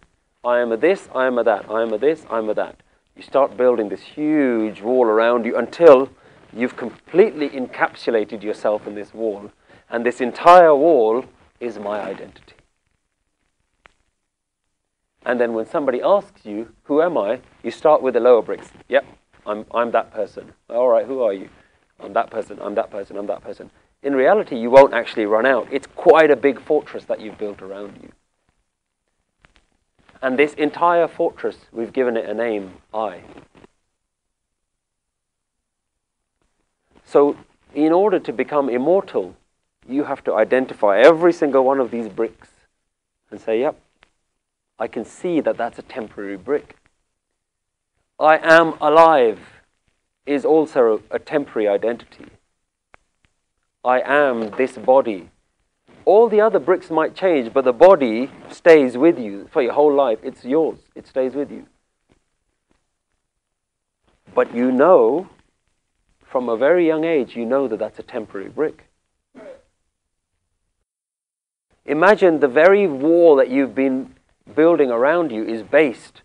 [0.46, 1.66] I am a this, I am a that.
[1.72, 2.82] I am a this, I am a that.
[3.16, 6.10] You start building this huge wall around you until
[6.54, 9.52] you've completely encapsulated yourself in this wall.
[9.90, 11.26] And this entire wall
[11.60, 12.54] is my identity.
[15.26, 17.40] And then when somebody asks you, who am I?
[17.64, 18.70] You start with the lower bricks.
[18.88, 19.04] Yep,
[19.48, 20.54] I'm, I'm that person.
[20.70, 21.50] All right, who are you?
[22.00, 23.72] I'm that person, I'm that person, I'm that person.
[24.04, 25.68] In reality, you won't actually run out.
[25.72, 28.12] It's quite a big fortress that you've built around you.
[30.22, 33.22] And this entire fortress, we've given it a name, I.
[37.06, 37.38] So,
[37.74, 39.36] in order to become immortal,
[39.88, 42.50] you have to identify every single one of these bricks
[43.30, 43.80] and say, yep,
[44.80, 46.76] I can see that that's a temporary brick.
[48.20, 49.40] I am alive
[50.26, 52.26] is also a temporary identity.
[53.84, 55.30] I am this body.
[56.06, 59.94] All the other bricks might change, but the body stays with you for your whole
[59.94, 60.20] life.
[60.22, 61.66] It's yours, it stays with you.
[64.36, 65.30] But you know,
[66.22, 68.88] from a very young age, you know that that's a temporary brick.
[71.86, 74.16] Imagine the very wall that you've been
[74.56, 76.22] building around you is based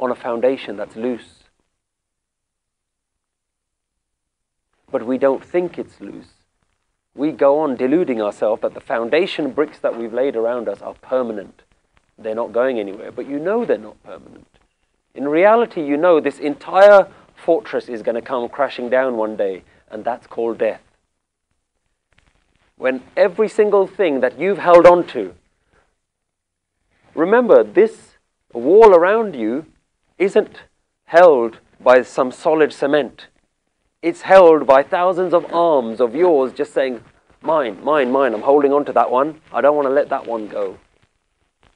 [0.00, 1.44] on a foundation that's loose.
[4.90, 6.41] But we don't think it's loose.
[7.14, 10.94] We go on deluding ourselves that the foundation bricks that we've laid around us are
[10.94, 11.62] permanent.
[12.18, 14.46] They're not going anywhere, but you know they're not permanent.
[15.14, 19.62] In reality, you know this entire fortress is going to come crashing down one day,
[19.90, 20.82] and that's called death.
[22.76, 25.34] When every single thing that you've held on to
[27.14, 28.16] Remember, this
[28.52, 29.66] wall around you
[30.18, 30.62] isn't
[31.04, 33.26] held by some solid cement.
[34.02, 37.04] It's held by thousands of arms of yours just saying,
[37.40, 38.34] Mine, mine, mine.
[38.34, 39.40] I'm holding on to that one.
[39.52, 40.76] I don't want to let that one go.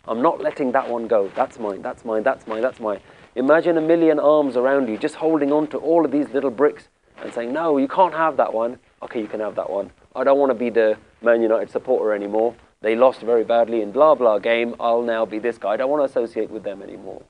[0.08, 1.30] I'm not letting that one go.
[1.36, 2.98] That's mine, that's mine, that's mine, that's mine.
[3.36, 6.88] Imagine a million arms around you just holding on to all of these little bricks
[7.18, 8.80] and saying, No, you can't have that one.
[9.02, 9.92] Okay, you can have that one.
[10.16, 12.56] I don't want to be the Man United supporter anymore.
[12.80, 14.74] They lost very badly in blah blah game.
[14.80, 15.70] I'll now be this guy.
[15.70, 17.22] I don't want to associate with them anymore.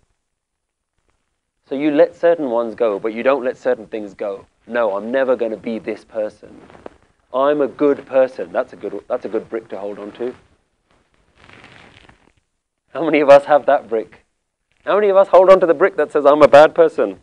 [1.69, 4.47] So you let certain ones go, but you don't let certain things go.
[4.67, 6.61] No, I'm never going to be this person.
[7.33, 8.53] I'm a good person.
[8.53, 10.35] That's a good, that's a good brick to hold on to.
[12.93, 14.25] How many of us have that brick?
[14.85, 17.21] How many of us hold on to the brick that says, I'm a bad person?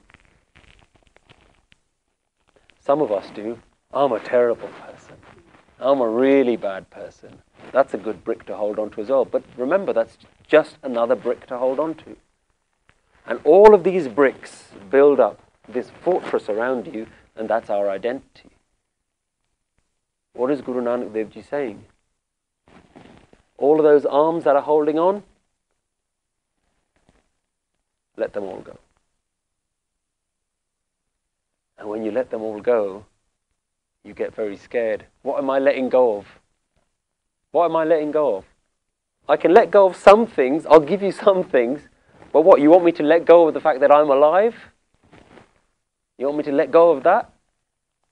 [2.79, 3.59] Some of us do.
[3.93, 5.15] I'm a terrible person.
[5.79, 7.39] I'm a really bad person.
[7.71, 9.25] That's a good brick to hold on to as well.
[9.25, 10.17] But remember, that's
[10.47, 12.15] just another brick to hold on to.
[13.25, 18.49] And all of these bricks build up this fortress around you, and that's our identity.
[20.33, 21.85] What is Guru Nanak Dev Ji saying?
[23.57, 25.23] All of those arms that are holding on,
[28.17, 28.77] let them all go.
[31.77, 33.05] And when you let them all go,
[34.03, 35.05] you get very scared.
[35.21, 36.27] What am I letting go of?
[37.51, 38.45] What am I letting go of?
[39.29, 41.87] I can let go of some things, I'll give you some things,
[42.33, 44.55] but what, you want me to let go of the fact that I'm alive?
[46.23, 47.33] You want me to let go of that?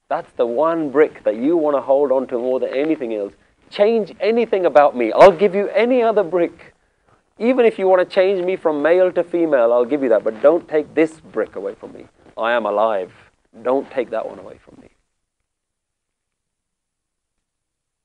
[0.09, 3.31] That's the one brick that you want to hold on to more than anything else.
[3.69, 5.13] Change anything about me.
[5.13, 6.73] I'll give you any other brick.
[7.39, 10.25] Even if you want to change me from male to female, I'll give you that.
[10.25, 12.05] But don't take this brick away from me.
[12.37, 13.13] I am alive.
[13.63, 14.89] Don't take that one away from me.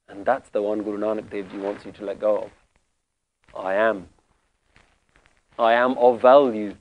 [0.08, 2.50] And that's the one Guru Nanak Dev Ji wants you to let go of.
[3.60, 4.08] I am.
[5.58, 6.76] I am of value.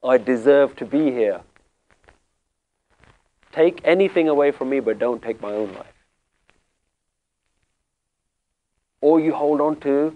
[0.00, 1.40] I deserve to be here.
[3.56, 5.94] Take anything away from me, but don't take my own life.
[9.00, 10.14] Or you hold on to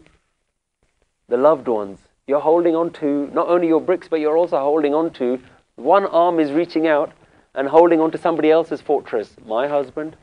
[1.26, 2.00] the loved ones.
[2.26, 5.40] You're holding on to not only your bricks, but you're also holding on to
[5.76, 7.12] one arm is reaching out
[7.54, 9.34] and holding on to somebody else's fortress.
[9.46, 10.16] My husband,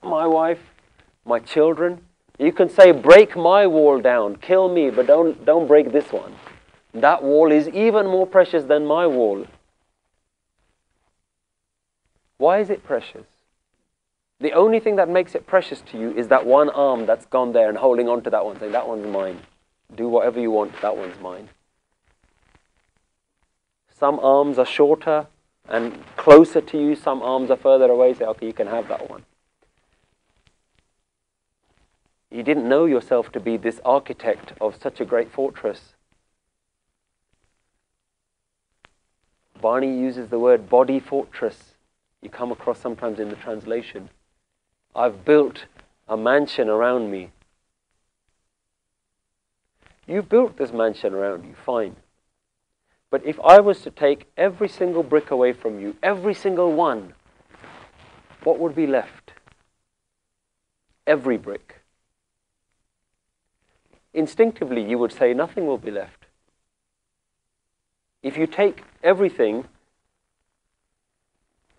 [0.00, 0.60] my wife,
[1.24, 2.00] my children.
[2.38, 6.36] You can say, break my wall down, kill me, but don't, don't break this one.
[6.94, 9.46] That wall is even more precious than my wall.
[12.38, 13.26] Why is it precious?
[14.38, 17.52] The only thing that makes it precious to you is that one arm that's gone
[17.52, 19.40] there and holding on to that one, saying, That one's mine.
[19.94, 21.48] Do whatever you want, that one's mine.
[23.98, 25.26] Some arms are shorter
[25.68, 29.08] and closer to you, some arms are further away, say, Okay, you can have that
[29.08, 29.24] one.
[32.30, 35.94] You didn't know yourself to be this architect of such a great fortress.
[39.62, 41.75] Bani uses the word body fortress.
[42.22, 44.10] You come across sometimes in the translation.
[44.94, 45.66] I've built
[46.08, 47.30] a mansion around me.
[50.06, 51.96] You've built this mansion around you, fine.
[53.10, 57.14] But if I was to take every single brick away from you, every single one,
[58.44, 59.32] what would be left?
[61.06, 61.76] Every brick
[64.16, 66.26] instinctively you would say nothing will be left.
[68.22, 69.66] If you take everything,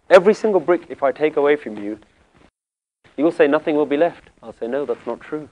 [0.09, 1.99] every single brick, if I take away from you,
[3.15, 4.29] you'll say nothing will be left.
[4.41, 5.49] I'll say, no, that's not true.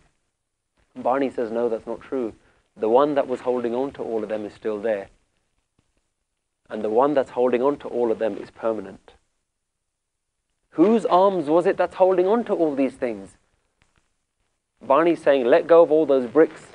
[0.96, 2.34] Bani says, no, that's not true.
[2.78, 5.08] The one that was holding on to all of them is still there.
[6.70, 9.14] And the one that's holding on to all of them is permanent.
[10.72, 13.38] Whose arms was it that's holding on to all these things?
[14.82, 16.68] Bani's saying, let go of all those bricks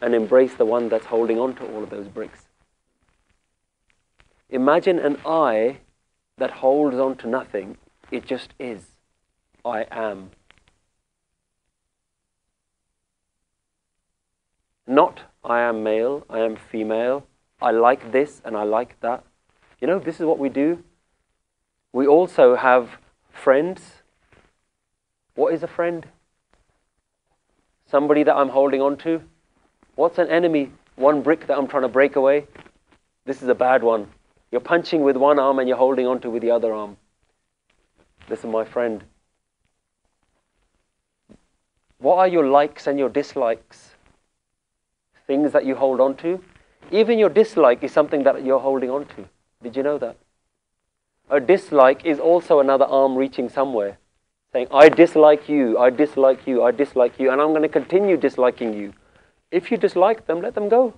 [0.00, 2.48] and embrace the one that's holding on to all of those bricks.
[4.50, 5.78] Imagine an I
[6.38, 7.76] that holds on to nothing.
[8.10, 8.82] It just is.
[9.64, 10.30] I am.
[14.86, 17.26] Not I am male, I am female,
[17.62, 19.24] I like this and I like that.
[19.80, 20.82] You know, this is what we do.
[21.92, 22.90] We also have
[23.30, 23.80] friends.
[25.34, 26.06] What is a friend?
[27.88, 29.22] Somebody that I'm holding on to.
[29.94, 30.72] What's an enemy?
[30.96, 32.46] One brick that I'm trying to break away?
[33.24, 34.08] This is a bad one.
[34.56, 36.96] You're punching with one arm and you're holding onto with the other arm.
[38.30, 39.04] Listen, my friend.
[41.98, 43.90] What are your likes and your dislikes?
[45.26, 46.42] Things that you hold on to?
[46.90, 49.28] Even your dislike is something that you're holding on to.
[49.62, 50.16] Did you know that?
[51.28, 53.98] A dislike is also another arm reaching somewhere,
[54.54, 58.16] saying, I dislike you, I dislike you, I dislike you, and I'm going to continue
[58.16, 58.94] disliking you.
[59.50, 60.94] If you dislike them, let them go.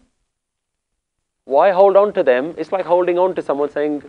[1.49, 2.55] Why hold on to them?
[2.59, 4.03] It's like holding on to someone saying,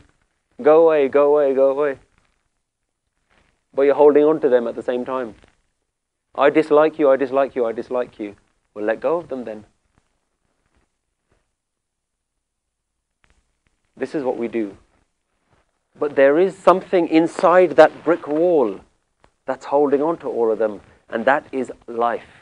[0.62, 1.98] go away, go away, go away.
[3.74, 5.36] But you're holding on to them at the same time.
[6.36, 8.36] I dislike you, I dislike you, I dislike you.
[8.74, 9.64] Well, let go of them then.
[13.96, 14.76] This is what we do.
[15.98, 18.82] But there is something inside that brick wall
[19.46, 22.40] that's holding on to all of them, and that is life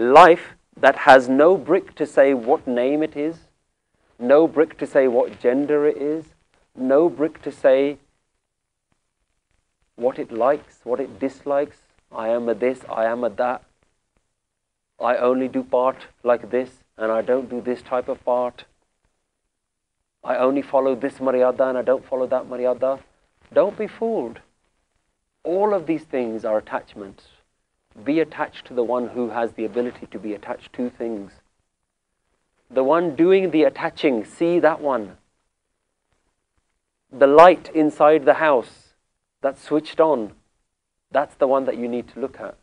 [0.00, 3.36] life that has no brick to say what name it is,
[4.20, 6.26] no brick to say what gender it is,
[6.76, 7.98] no brick to say
[9.96, 11.78] what it likes, what it dislikes.
[12.12, 13.64] I am a this, I am a that.
[15.00, 18.64] I only do part like this, and I don't do this type of part.
[20.22, 23.00] I only follow this Maryada and I don't follow that Maryada.
[23.54, 24.40] Don't be fooled.
[25.42, 27.24] All of these things are attachments.
[28.04, 31.32] Be attached to the one who has the ability to be attached to things.
[32.70, 35.16] The one doing the attaching, see that one.
[37.10, 38.94] The light inside the house
[39.40, 40.32] that's switched on,
[41.10, 42.56] that's the one that you need to look at.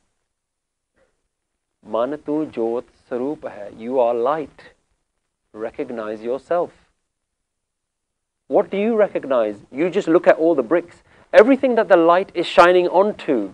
[1.86, 3.72] Manatu Jot Sarup hai.
[3.78, 4.74] You are light.
[5.52, 6.72] Recognize yourself.
[8.48, 9.58] What do you recognize?
[9.72, 11.04] You just look at all the bricks.
[11.34, 13.54] Everything that the light is shining onto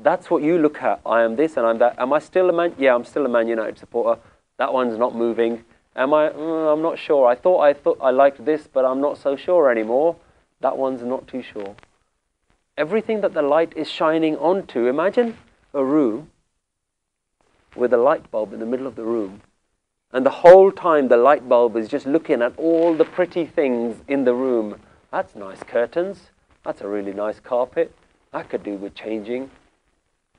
[0.00, 1.00] that's what you look at.
[1.04, 1.96] I am this and I'm that.
[1.98, 2.74] Am I still a man?
[2.78, 4.20] Yeah, I'm still a Man United supporter.
[4.58, 5.64] That one's not moving.
[5.96, 6.28] Am I?
[6.28, 7.26] Mm, I'm not sure.
[7.26, 10.16] I thought I thought I liked this, but I'm not so sure anymore.
[10.60, 11.74] That one's not too sure.
[12.76, 14.86] Everything that the light is shining onto.
[14.86, 15.36] Imagine
[15.72, 16.30] a room
[17.76, 19.42] with a light bulb in the middle of the room,
[20.12, 24.02] and the whole time the light bulb is just looking at all the pretty things
[24.08, 24.80] in the room.
[25.10, 26.30] That's nice curtains.
[26.64, 27.94] That's a really nice carpet.
[28.32, 29.50] That could do with changing.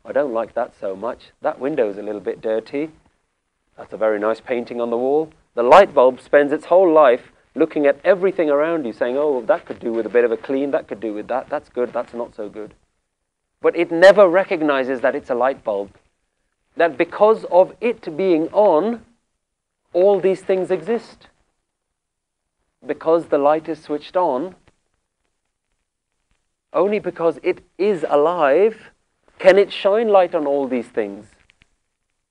[0.05, 1.31] I don't like that so much.
[1.41, 2.91] That window's a little bit dirty.
[3.79, 5.31] That's a very nice painting on the wall.
[5.55, 9.65] The light bulb spends its whole life looking at everything around you, saying, oh, that
[9.65, 11.93] could do with a bit of a clean, that could do with that, that's good,
[11.93, 12.73] that's not so good.
[13.61, 15.91] But it never recognizes that it's a light bulb.
[16.75, 19.05] That because of it being on,
[19.93, 21.27] all these things exist.
[22.85, 24.55] Because the light is switched on,
[26.73, 28.91] only because it is alive
[29.39, 31.27] can it shine light on all these things.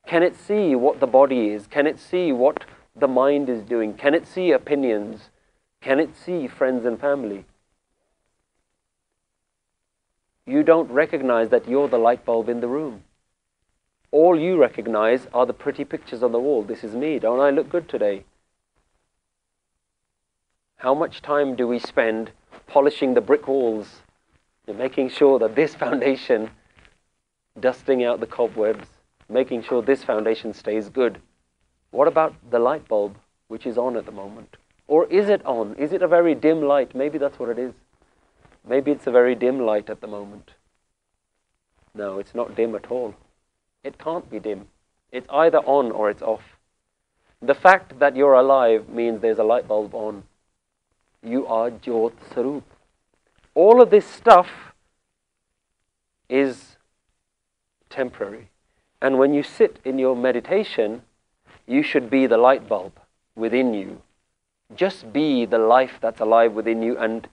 [0.08, 1.66] Can it see what the body is?
[1.66, 2.64] Can it see what
[2.96, 3.92] the mind is doing?
[3.92, 5.28] Can it see opinions?
[5.82, 7.44] Can it see friends and family?
[10.46, 13.02] You don't recognize that you're the light bulb in the room.
[14.10, 16.62] All you recognize are the pretty pictures on the wall.
[16.62, 17.18] This is me.
[17.18, 18.24] Don't I look good today?
[20.76, 22.30] How much time do we spend
[22.66, 23.96] polishing the brick walls
[24.66, 26.48] and making sure that this foundation,
[27.60, 28.86] dusting out the cobwebs,
[29.28, 31.20] making sure this foundation stays good?
[31.90, 33.16] What about the light bulb,
[33.48, 34.56] which is on at the moment?
[34.86, 35.74] Or is it on?
[35.76, 36.94] Is it a very dim light?
[36.94, 37.74] Maybe that's what it is.
[38.66, 40.52] Maybe it's a very dim light at the moment.
[41.94, 43.14] No, it's not dim at all.
[43.84, 44.68] It can't be dim.
[45.10, 46.42] It's either on or it's off.
[47.40, 50.24] The fact that you're alive means there's a light bulb on.
[51.22, 52.62] You are Jyot Sarup.
[53.54, 54.48] All of this stuff
[56.28, 56.76] is
[57.88, 58.50] temporary.
[59.00, 61.02] And when you sit in your meditation,
[61.66, 62.92] you should be the light bulb
[63.36, 64.02] within you.
[64.74, 67.28] Just be the life that's alive within you and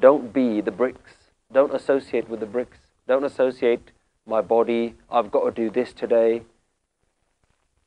[0.00, 1.12] don't be the bricks.
[1.52, 2.78] Don't associate with the bricks.
[3.06, 3.90] Don't associate
[4.26, 4.94] my body.
[5.10, 6.42] I've got to do this today.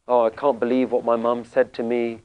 [0.07, 2.21] Oh, I can't believe what my mum said to me.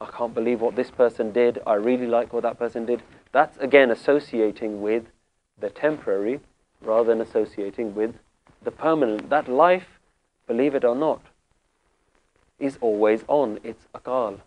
[0.00, 1.60] I can't believe what this person did.
[1.66, 3.02] I really like what that person did.
[3.32, 5.04] That's again associating with
[5.60, 6.40] the temporary
[6.80, 8.14] rather than associating with
[8.62, 9.28] the permanent.
[9.30, 9.97] That life,
[10.48, 11.20] believe it or not,
[12.58, 13.60] is always on.
[13.62, 14.40] It's akal.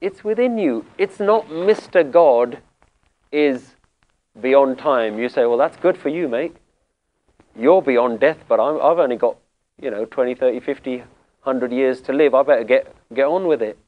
[0.00, 0.86] It's within you.
[0.96, 2.08] It's not Mr.
[2.08, 2.58] God
[3.32, 3.74] is
[4.40, 5.18] beyond time.
[5.18, 6.56] You say, well, that's good for you, mate.
[7.58, 9.36] You're beyond death, but i have only got,
[9.80, 12.34] you know, 20, 30, 50, 100 years to live.
[12.34, 13.78] I better get, get on with it.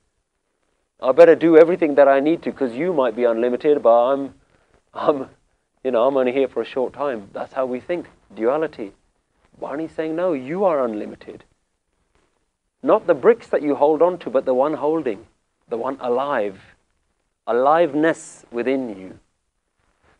[1.00, 4.34] I better do everything that I need to because you might be unlimited, but I'm,
[4.94, 5.28] I'm,
[5.84, 7.28] you know, I'm only here for a short time.
[7.32, 8.06] That's how we think.
[8.34, 8.92] Duality.
[9.60, 11.44] Bani's saying, no, you are unlimited.
[12.82, 15.26] Not the bricks that you hold on to, but the one holding,
[15.68, 16.60] the one alive,
[17.46, 19.18] aliveness within you.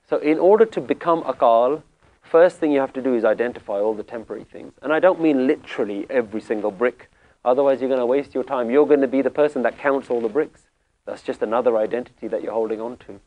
[0.09, 1.83] So, in order to become akal,
[2.22, 4.74] first thing you have to do is identify all the temporary things.
[4.83, 7.11] And I don't mean literally every single brick.
[7.45, 8.70] Otherwise, you're going to waste your time.
[8.70, 10.62] You're going to be the person that counts all the bricks.
[11.05, 13.20] That's just another identity that you're holding on to.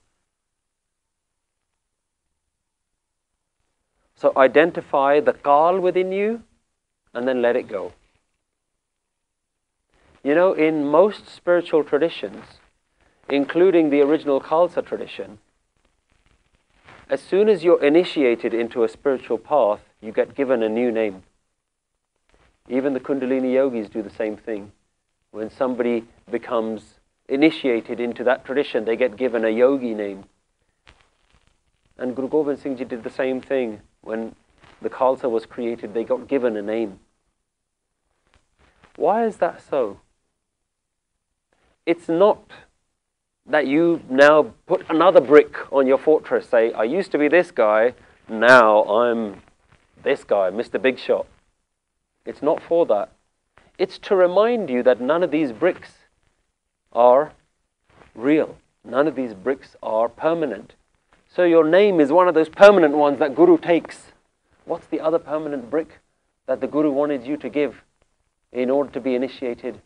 [4.15, 6.43] So identify the kal within you
[7.13, 7.93] and then let it go.
[10.23, 12.45] You know, in most spiritual traditions,
[13.29, 15.37] including the original Khalsa tradition,
[17.09, 21.23] as soon as you're initiated into a spiritual path, you get given a new name.
[22.67, 24.71] Even the Kundalini yogis do the same thing.
[25.29, 26.81] When somebody becomes
[27.29, 30.23] initiated into that tradition, they get given a yogi name.
[31.97, 33.81] And Guru Gobind Singh Ji did the same thing.
[34.05, 34.35] When
[34.81, 36.99] the Khalsa was created, they got given a name.
[38.95, 39.99] Why is that so?
[41.85, 42.51] it's not
[43.45, 46.49] that you now put another brick on your fortress.
[46.49, 47.93] Say, I used to be this guy,
[48.27, 49.41] now I'm
[50.01, 50.81] this guy, Mr.
[50.81, 51.27] Big Shot.
[52.25, 53.11] It's not for that.
[53.77, 55.91] It's to remind you that none of these bricks
[56.91, 57.33] are
[58.15, 58.57] real.
[58.83, 60.73] None of these bricks are permanent.
[61.35, 64.13] So your name is one of those permanent ones that Guru takes.
[64.63, 65.99] What's the other permanent brick
[66.45, 67.83] that the Guru wanted you to give
[68.53, 69.81] in order to be initiated?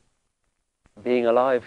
[1.04, 1.64] Being alive.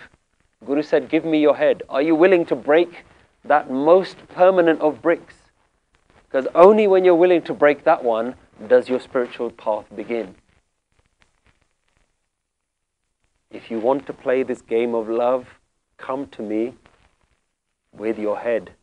[0.64, 1.83] Guru said, Give me your head.
[1.89, 3.05] Are you willing to break
[3.45, 5.35] that most permanent of bricks?
[6.28, 8.37] Because only when you're willing to break that one
[8.68, 10.37] does your spiritual path begin.
[13.51, 15.49] If you want to play this game of love,
[15.99, 16.74] come to me
[17.93, 18.74] with your head.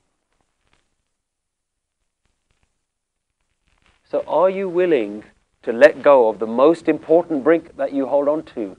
[4.09, 5.23] So, are you willing
[5.61, 8.75] to let go of the most important brick that you hold on to?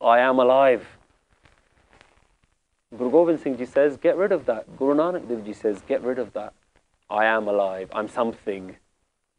[0.00, 0.86] I am alive.
[2.96, 4.76] Guru Gobind Singh Ji says, get rid of that.
[4.76, 6.52] Guru Nanak Dev Ji says, get rid of that.
[7.08, 7.90] I am alive.
[7.94, 8.76] I'm something.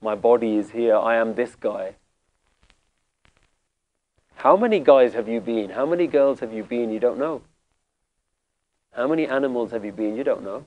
[0.02, 0.96] My body is here.
[0.96, 1.96] I am this guy.
[4.36, 5.72] How many guys have you been?
[5.72, 6.90] How many girls have you been?
[6.90, 7.42] You don't know.
[8.94, 10.16] How many animals have you been?
[10.16, 10.66] You don't know.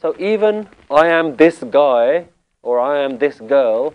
[0.00, 2.28] So even I am this guy
[2.62, 3.92] or I am this girl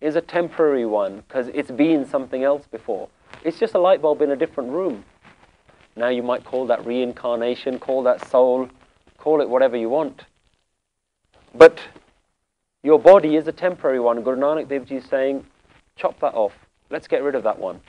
[0.00, 3.08] is a temporary one because it's been something else before.
[3.44, 5.04] It's just a light bulb in a different room.
[5.94, 8.70] Now you might call that reincarnation, call that soul,
[9.18, 10.24] call it whatever you want.
[11.54, 11.80] But
[12.82, 14.22] your body is a temporary one.
[14.22, 15.44] Guru Nanak Dev Ji is saying,
[15.96, 16.52] chop that off.
[16.88, 17.80] Let's get rid of that one.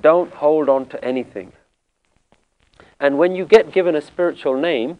[0.00, 1.52] Don't hold on to anything.
[2.98, 4.98] And when you get given a spiritual name,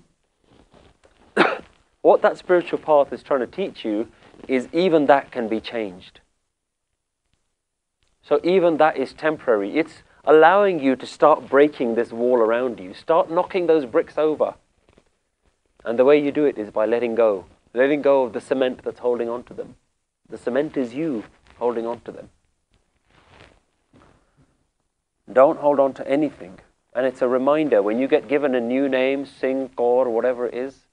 [2.05, 4.07] what that spiritual path is trying to teach you
[4.47, 6.21] is even that can be changed.
[8.23, 9.79] So even that is temporary.
[9.79, 12.93] It's allowing you to start breaking this wall around you.
[12.93, 14.55] Start knocking those bricks over.
[15.83, 17.47] And the way you do it is by letting go.
[17.73, 19.75] Letting go of the cement that's holding on to them.
[20.29, 21.25] The cement is you
[21.59, 22.29] holding on to them.
[25.33, 26.59] Don't hold on to anything.
[26.95, 30.53] And it's a reminder when you get given a new name, Singh, Kaur, whatever it
[30.53, 30.84] is,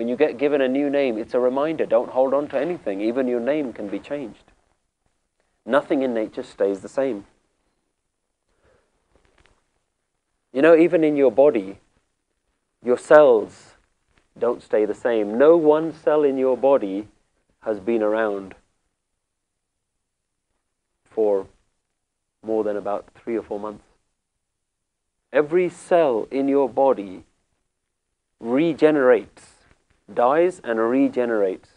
[0.00, 3.02] when you get given a new name, it's a reminder don't hold on to anything.
[3.02, 4.44] Even your name can be changed.
[5.66, 7.26] Nothing in nature stays the same.
[10.54, 11.80] You know, even in your body,
[12.82, 13.74] your cells
[14.38, 15.36] don't stay the same.
[15.36, 17.08] No one cell in your body
[17.60, 18.54] has been around
[21.04, 21.46] for
[22.42, 23.84] more than about three or four months.
[25.30, 27.24] Every cell in your body
[28.40, 29.49] regenerates,
[30.14, 31.68] dies and regenerates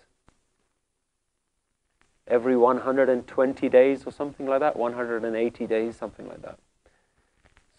[2.27, 6.57] every 120 days or something like that, 180 days, something like that.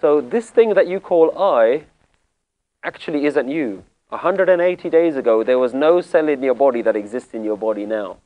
[0.00, 1.84] So this thing that you call I
[2.82, 3.84] actually isn't you.
[4.10, 7.86] 180 days ago, there was no cell in your body that exists in your body
[7.86, 8.18] now.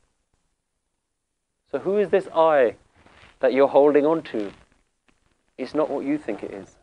[1.71, 2.75] So who is this I
[3.41, 4.53] that you're holding on to?
[5.57, 6.77] It's not what you think it is.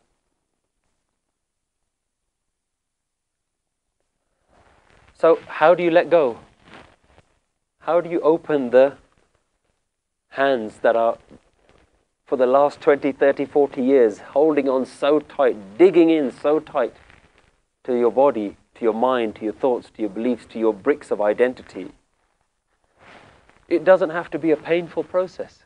[5.26, 6.38] So how do you let go?
[7.80, 8.98] How do you open the
[10.28, 11.18] hands that are
[12.28, 16.94] for the last 20, 30, 40 years, holding on so tight, digging in so tight
[17.86, 21.10] to your body, to your mind, to your thoughts, to your beliefs, to your bricks
[21.10, 21.92] of identity.
[23.68, 25.64] It doesn't have to be a painful process.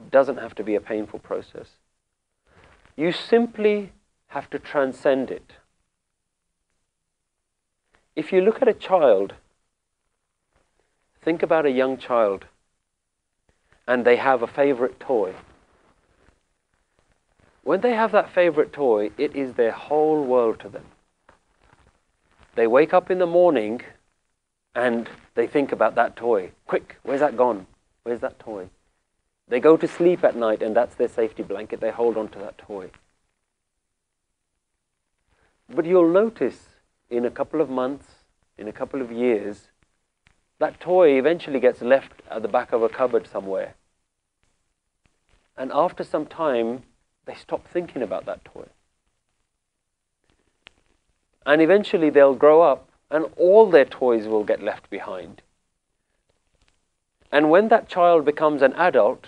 [0.00, 1.76] It doesn't have to be a painful process.
[2.96, 3.92] You simply
[4.30, 5.52] have to transcend it.
[8.16, 9.34] If you look at a child,
[11.22, 12.44] think about a young child
[13.88, 15.34] and they have a favorite toy.
[17.62, 20.84] When they have that favorite toy, it is their whole world to them.
[22.54, 23.82] They wake up in the morning
[24.74, 26.52] and they think about that toy.
[26.66, 27.66] Quick, where's that gone?
[28.04, 28.68] Where's that toy?
[29.48, 31.80] They go to sleep at night and that's their safety blanket.
[31.80, 32.90] They hold on to that toy.
[35.68, 36.68] But you'll notice
[37.16, 38.06] in a couple of months,
[38.58, 39.68] in a couple of years,
[40.58, 43.74] that toy eventually gets left at the back of a cupboard somewhere.
[45.56, 46.82] And after some time,
[47.26, 48.66] they stop thinking about that toy.
[51.46, 55.42] And eventually they'll grow up and all their toys will get left behind.
[57.30, 59.26] And when that child becomes an adult,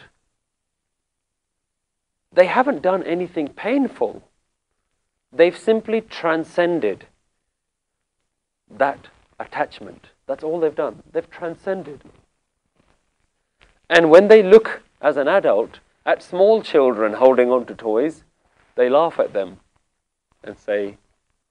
[2.33, 4.23] they haven't done anything painful.
[5.33, 7.07] They've simply transcended
[8.71, 9.09] that
[9.39, 10.07] attachment.
[10.27, 11.03] That's all they've done.
[11.13, 12.03] They've transcended.
[13.89, 18.25] And when they look as an adult at small children holding on to toys,
[18.75, 19.61] they laugh at them
[20.43, 20.97] and say,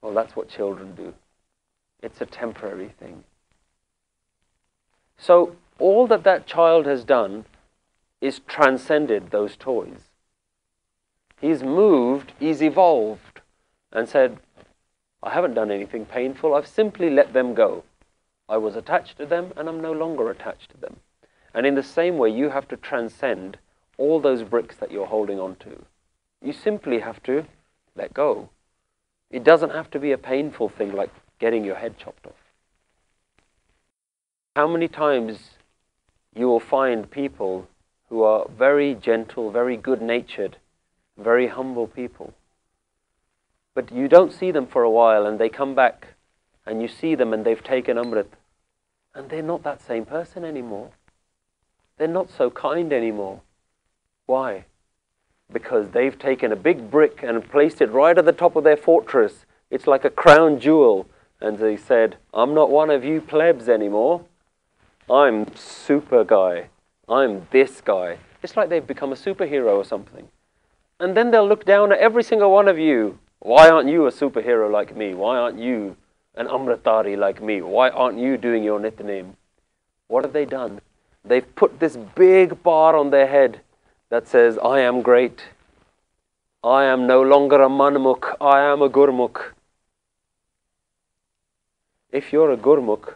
[0.01, 1.13] well, that's what children do.
[2.01, 3.23] It's a temporary thing.
[5.17, 7.45] So all that that child has done
[8.21, 10.11] is transcended those toys.
[11.39, 13.41] He's moved, he's evolved,
[13.91, 14.37] and said,
[15.25, 17.83] I haven't done anything painful, I've simply let them go.
[18.47, 20.97] I was attached to them and I'm no longer attached to them.
[21.53, 23.57] And in the same way, you have to transcend
[23.97, 25.83] all those bricks that you're holding on to.
[26.43, 27.45] You simply have to
[27.95, 28.49] let go.
[29.31, 31.09] It doesn't have to be a painful thing like
[31.39, 32.33] getting your head chopped off.
[34.55, 35.55] How many times
[36.35, 37.67] you will find people
[38.09, 40.57] who are very gentle, very good natured,
[41.17, 42.33] very humble people.
[43.75, 46.15] But you don't see them for a while and they come back
[46.65, 48.29] and you see them and they've taken Amrit,
[49.13, 50.89] and they're not that same person anymore.
[51.97, 53.41] They're not so kind anymore.
[54.25, 54.65] Why?
[55.51, 58.77] because they've taken a big brick and placed it right at the top of their
[58.77, 59.45] fortress.
[59.69, 61.07] It's like a crown jewel.
[61.41, 64.25] And they said, I'm not one of you plebs anymore.
[65.09, 66.69] I'm super guy.
[67.07, 68.17] I'm this guy.
[68.41, 70.27] It's like they've become a superhero or something.
[70.99, 73.19] And then they'll look down at every single one of you.
[73.39, 75.13] Why aren't you a superhero like me?
[75.13, 75.97] Why aren't you
[76.35, 77.61] an Amritdhari like me?
[77.61, 79.35] Why aren't you doing your Nitnem?
[80.07, 80.81] What have they done?
[81.23, 83.61] They've put this big bar on their head
[84.09, 85.45] that says, I am great.
[86.63, 88.35] I am no longer a manmukh.
[88.39, 89.51] I am a gurmukh.
[92.11, 93.15] If you're a gurmukh,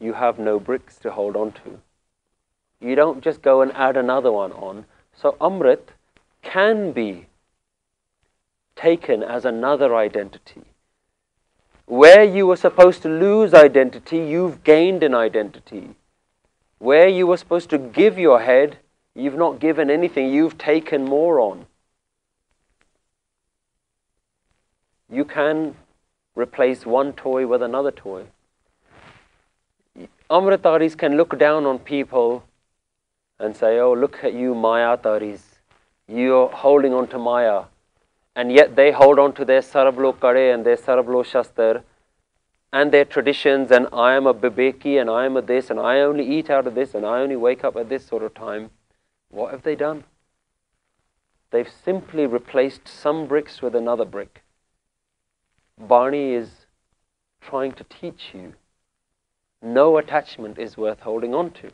[0.00, 1.80] you have no bricks to hold on to.
[2.80, 4.84] You don't just go and add another one on.
[5.14, 5.94] So Amrit
[6.42, 7.26] can be
[8.76, 10.62] taken as another identity.
[11.86, 15.90] Where you were supposed to lose identity, you've gained an identity.
[16.78, 18.78] Where you were supposed to give your head,
[19.14, 21.66] you've not given anything, you've taken more on.
[25.10, 25.76] You can
[26.34, 28.24] replace one toy with another toy.
[30.30, 32.44] Amritdharis can look down on people
[33.38, 35.42] and say, Oh, look at you, Maya Taris.
[36.08, 37.64] You're holding on to Maya.
[38.36, 41.82] And yet they hold on to their Sarbloh Kare and their Sarbloh Shastar
[42.72, 46.00] and their traditions, and I am a Bibeki and I am a this, and I
[46.00, 48.70] only eat out of this, and I only wake up at this sort of time.
[49.30, 50.02] What have they done?
[51.52, 54.42] They've simply replaced some bricks with another brick.
[55.78, 56.66] Bani is
[57.40, 58.54] trying to teach you
[59.62, 61.70] no attachment is worth holding on to.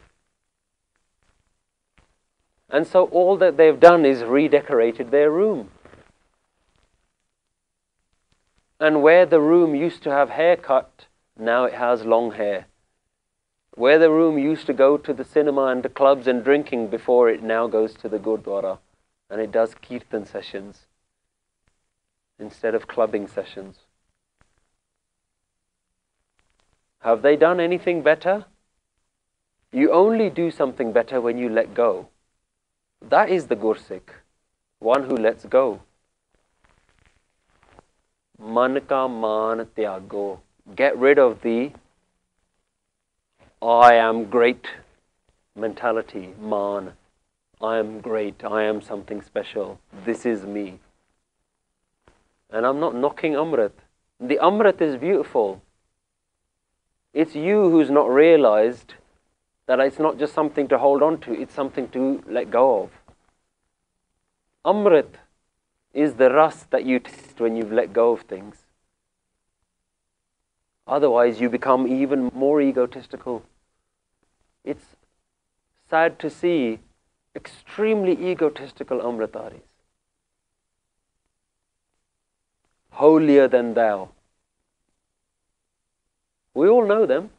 [2.69, 5.71] And so all that they've done is redecorated their room.
[8.81, 11.07] And where the room used to have hair cut,
[11.39, 12.67] now it has long hair.
[13.75, 17.29] Where the room used to go to the cinema and the clubs and drinking before,
[17.29, 18.79] it now goes to the Gurdwara
[19.29, 20.87] and it does kirtan sessions
[22.39, 23.77] instead of clubbing sessions.
[27.01, 28.47] Have they done anything better?
[29.73, 32.09] You only do something better when you let go.
[33.01, 34.11] That is the Gursikh,
[34.79, 35.81] one who lets go.
[38.41, 40.39] Man ka man tyago.
[40.75, 41.73] Get rid of the
[43.61, 44.67] I am great
[45.55, 46.93] mentality, man.
[47.61, 48.43] I am great.
[48.43, 49.79] I am something special.
[50.07, 50.79] This is me.
[52.51, 53.73] And I'm not knocking Amrit.
[54.19, 55.61] The Amrit is beautiful.
[57.13, 58.95] It's you who's not realized
[59.67, 62.91] that it's not just something to hold on to, it's something to let go of.
[64.65, 65.17] Amrit
[65.93, 68.57] is the rust that you taste when you've let go of things.
[70.87, 73.43] Otherwise, you become even more egotistical.
[74.65, 74.97] It's
[75.89, 76.81] sad to see
[77.35, 79.63] extremely egotistical Amritdharis.
[82.91, 84.11] Holier than thou.
[86.55, 87.31] We all know them.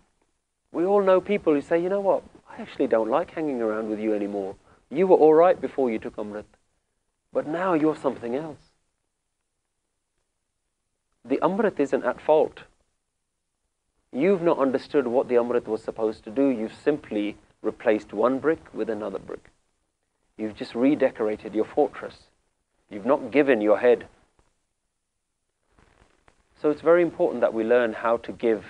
[0.72, 3.90] We all know people who say, you know what, I actually don't like hanging around
[3.90, 4.56] with you anymore.
[4.90, 6.46] You were all right before you took Amrit,
[7.34, 8.72] but now you're something else.
[11.24, 12.62] The Amrit isn't at fault.
[14.12, 16.48] You've not understood what the Amrit was supposed to do.
[16.48, 19.52] You've simply replaced one brick with another brick.
[20.38, 22.16] You've just redecorated your fortress.
[22.90, 24.08] You've not given your head.
[26.62, 28.66] So it's very important that we learn how to give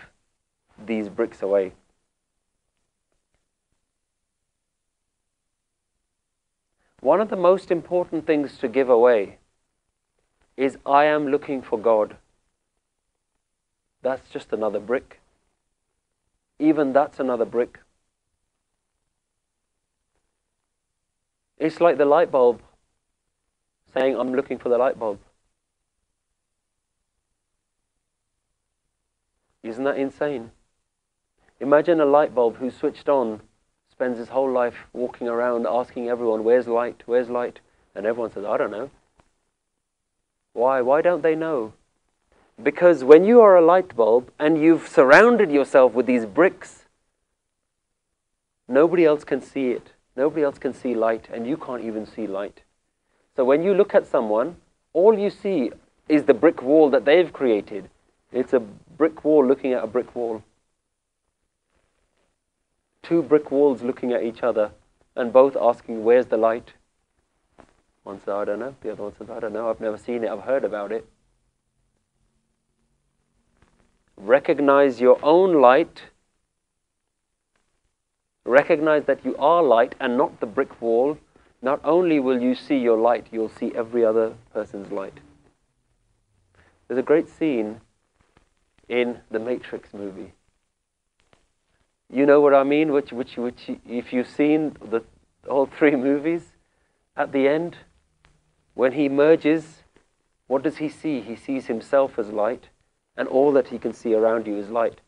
[0.86, 1.74] these bricks away.
[7.02, 9.38] One of the most important things to give away
[10.56, 12.16] is I am looking for God.
[14.04, 15.20] That's just another brick.
[16.60, 17.80] Even that's another brick.
[21.58, 22.62] It's like the light bulb
[23.94, 25.20] saying, I'm looking for the light bulb.
[29.64, 30.52] Isn't that insane?
[31.60, 33.42] Imagine a light bulb who's switched on,
[34.02, 37.04] spends his whole life walking around asking everyone, Where's light?
[37.06, 37.60] Where's light?
[37.94, 38.90] And everyone says, I don't know.
[40.54, 40.82] Why?
[40.82, 41.74] Why don't they know?
[42.64, 46.86] Because when you are a light bulb and you've surrounded yourself with these bricks,
[48.68, 49.92] nobody else can see it.
[50.16, 52.62] Nobody else can see light, and you can't even see light.
[53.36, 54.56] So when you look at someone,
[54.94, 55.70] all you see
[56.10, 57.88] is the brick wall that they've created.
[58.32, 58.62] It's a
[58.98, 60.42] brick wall looking at a brick wall
[63.04, 64.72] two brick walls looking at each other
[65.16, 66.74] and both asking, Where's the light?
[68.04, 68.76] One says, I don't know.
[68.82, 69.70] The other one says, I don't know.
[69.70, 70.30] I've never seen it.
[70.30, 71.08] I've heard about it.
[74.18, 76.04] Recognize your own light.
[78.46, 81.18] Recognize that you are light and not the brick wall.
[81.64, 85.20] not only will you see your light, you'll see every other person's light.
[86.88, 87.82] There's a great scene
[88.90, 90.34] in the Matrix movie.
[92.12, 92.92] You know what I mean?
[92.92, 95.02] Which, which, which, if you've seen the
[95.50, 96.52] all three movies,
[97.16, 97.78] at the end,
[98.74, 99.84] when he merges,
[100.48, 101.22] what does he see?
[101.22, 102.66] He sees himself as light,
[103.16, 105.00] and all that he can see around you is light.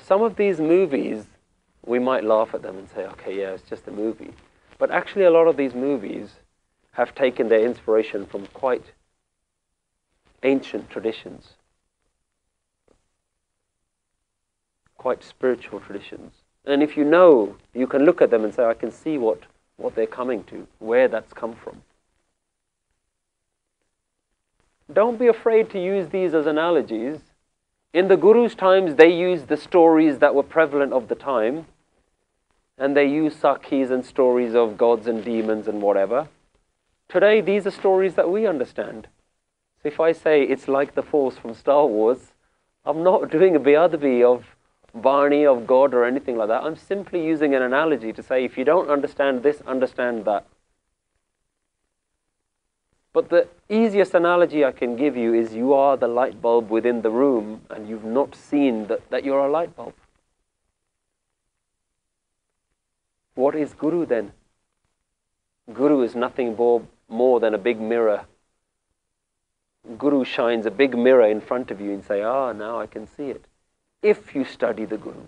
[0.00, 1.26] Some of these movies,
[1.84, 4.32] we might laugh at them and say, okay, yeah, it's just a movie.
[4.78, 6.36] But actually, a lot of these movies
[6.92, 8.92] have taken their inspiration from quite
[10.42, 11.50] ancient traditions,
[15.00, 16.34] quite spiritual traditions.
[16.66, 19.44] And if you know, you can look at them and say, I can see what,
[19.78, 21.80] what they're coming to, where that's come from.
[24.92, 27.20] Don't be afraid to use these as analogies.
[27.94, 31.64] In the Guru's times, they used the stories that were prevalent of the time
[32.76, 36.28] and they used sakhis and stories of gods and demons and whatever.
[37.08, 39.08] Today, these are stories that we understand.
[39.82, 42.32] So if I say it's like the Force from Star Wars,
[42.84, 44.44] I'm not doing a beadabi of
[44.94, 46.62] Bani, of God, or anything like that.
[46.62, 50.46] I'm simply using an analogy to say if you don't understand this, understand that.
[53.12, 57.02] But the easiest analogy I can give you is you are the light bulb within
[57.02, 59.94] the room and you've not seen that, that you're a light bulb.
[63.34, 64.32] What is Guru then?
[65.72, 68.26] Guru is nothing more, more than a big mirror.
[69.98, 73.06] Guru shines a big mirror in front of you and say, ah, now I can
[73.06, 73.44] see it.
[74.02, 75.26] If you study the Guru,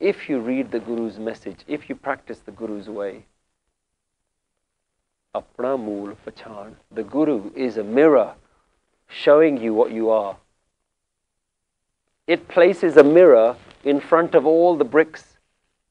[0.00, 3.24] if you read the Guru's message, if you practice the Guru's way,
[5.34, 6.74] Apna Mool Pachan.
[6.92, 8.34] The Guru is a mirror
[9.08, 10.36] showing you what you are.
[12.26, 15.36] It places a mirror in front of all the bricks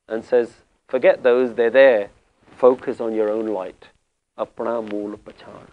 [0.07, 0.53] and says,
[0.87, 2.09] Forget those, they're there.
[2.57, 3.89] Focus on your own light.
[4.37, 5.71] Apna mool pachane.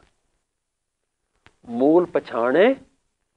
[1.66, 2.78] Mool pachane,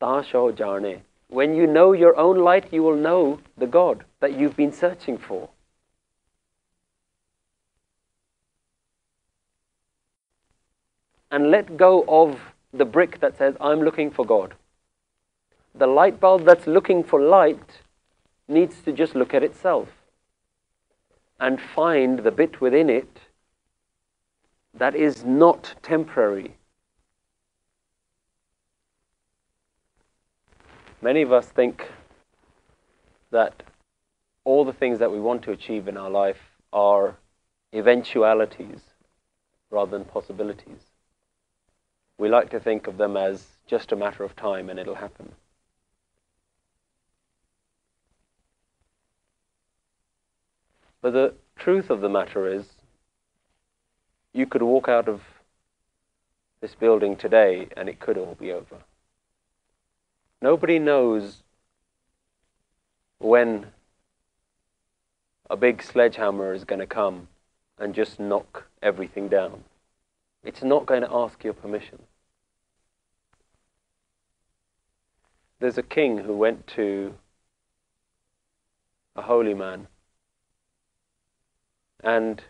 [0.01, 1.01] tasho jane.
[1.33, 5.17] When you know your own light, you will know the God that you've been searching
[5.17, 5.49] for.
[11.31, 12.39] And let go of
[12.71, 14.53] the brick that says, I'm looking for God.
[15.73, 17.81] The light bulb that's looking for light
[18.47, 19.89] needs to just look at itself
[21.39, 23.21] and find the bit within it
[24.71, 26.57] that is not temporary.
[31.03, 31.89] Many of us think
[33.29, 33.61] that
[34.45, 36.39] all the things that we want to achieve in our life
[36.71, 37.17] are
[37.73, 38.79] eventualities
[39.69, 40.79] rather than possibilities.
[42.17, 45.33] We like to think of them as just a matter of time and it'll happen.
[51.01, 52.63] But the truth of the matter is,
[54.31, 55.19] you could walk out of
[56.61, 58.77] this building today and it could all be over.
[60.43, 61.41] Nobody knows
[63.17, 63.67] when
[65.49, 67.29] a big sledgehammer is going to come
[67.79, 69.63] and just knock everything down.
[70.43, 71.99] It's not going to ask your permission.
[75.61, 77.13] There's a king who went to
[79.15, 79.87] a holy man
[82.03, 82.43] and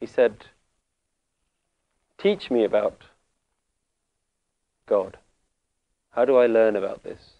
[0.00, 0.46] he said,
[2.16, 3.02] Teach me about
[4.86, 5.18] God.
[6.16, 7.34] How do I learn about this?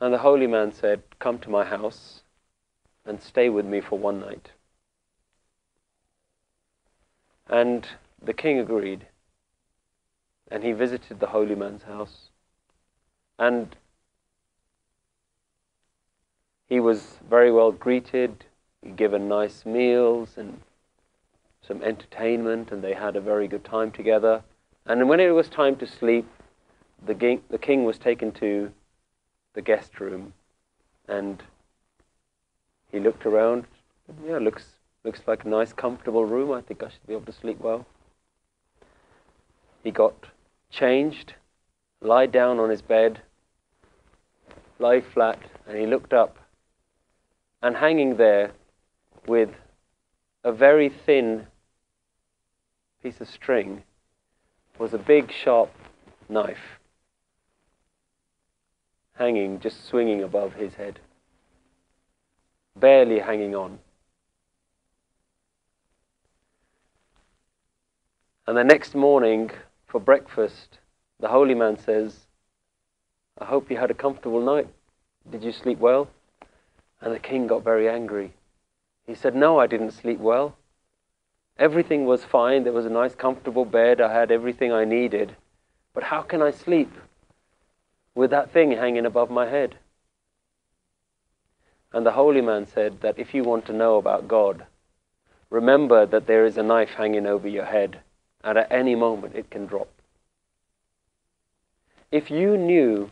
[0.00, 2.22] And the holy man said, Come to my house
[3.06, 4.50] and stay with me for one night.
[7.46, 7.86] And
[8.20, 9.06] the king agreed.
[10.50, 12.30] And he visited the holy man's house.
[13.38, 13.76] And
[16.66, 18.44] he was very well greeted
[18.96, 20.62] given nice meals and
[21.62, 24.42] some entertainment, and they had a very good time together.
[24.88, 26.26] And when it was time to sleep,
[27.04, 28.72] the king, the king was taken to
[29.52, 30.32] the guest room,
[31.06, 31.42] and
[32.90, 33.66] he looked around.
[34.26, 34.64] Yeah, looks
[35.04, 36.50] looks like a nice, comfortable room.
[36.52, 37.84] I think I should be able to sleep well.
[39.84, 40.14] He got
[40.70, 41.34] changed,
[42.00, 43.20] lied down on his bed,
[44.78, 46.38] lay flat, and he looked up.
[47.60, 48.52] And hanging there
[49.26, 49.50] with
[50.44, 51.46] a very thin
[53.02, 53.82] piece of string
[54.78, 55.70] was a big sharp
[56.28, 56.78] knife
[59.14, 61.00] hanging, just swinging above his head,
[62.76, 63.78] barely hanging on.
[68.46, 69.50] And the next morning,
[69.86, 70.78] for breakfast,
[71.20, 72.26] the holy man says,
[73.38, 74.68] I hope you had a comfortable night.
[75.30, 76.08] Did you sleep well?
[77.00, 78.32] And the king got very angry.
[79.06, 80.56] He said, No, I didn't sleep well.
[81.58, 82.62] Everything was fine.
[82.64, 84.00] There was a nice, comfortable bed.
[84.00, 85.34] I had everything I needed.
[85.92, 86.92] But how can I sleep
[88.14, 89.76] with that thing hanging above my head?
[91.92, 94.66] And the holy man said that if you want to know about God,
[95.50, 98.00] remember that there is a knife hanging over your head,
[98.44, 99.88] and at any moment it can drop.
[102.12, 103.10] If you knew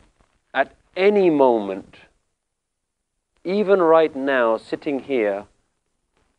[0.54, 1.96] at any moment,
[3.44, 5.46] even right now, sitting here,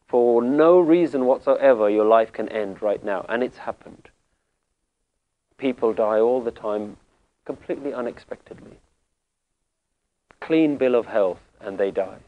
[0.07, 4.09] for no reason whatsoever, your life can end right now, and it's happened.
[5.57, 6.97] People die all the time,
[7.45, 8.77] completely unexpectedly.
[10.39, 12.19] Clean bill of health, and they die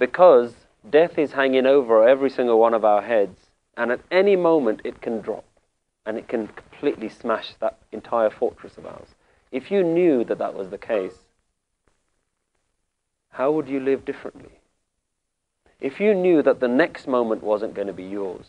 [0.00, 0.54] because
[0.88, 5.00] death is hanging over every single one of our heads, and at any moment it
[5.00, 5.44] can drop
[6.06, 9.08] and it can completely smash that entire fortress of ours.
[9.52, 11.18] If you knew that that was the case,
[13.28, 14.59] how would you live differently?
[15.80, 18.46] If you knew that the next moment wasn't going to be yours,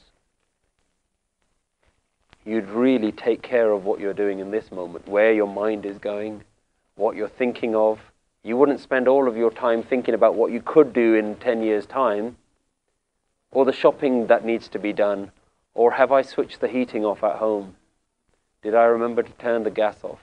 [2.45, 5.97] you'd really take care of what you're doing in this moment, where your mind is
[5.97, 6.43] going,
[6.95, 7.99] what you're thinking of,
[8.43, 11.61] you wouldn't spend all of your time thinking about what you could do in 10
[11.63, 12.36] years' time,
[13.51, 15.32] or the shopping that needs to be done,
[15.73, 17.75] or have I switched the heating off at home?
[18.61, 20.19] Did I remember to turn the gas off?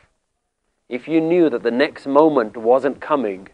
[0.89, 3.49] If you knew that the next moment wasn't coming,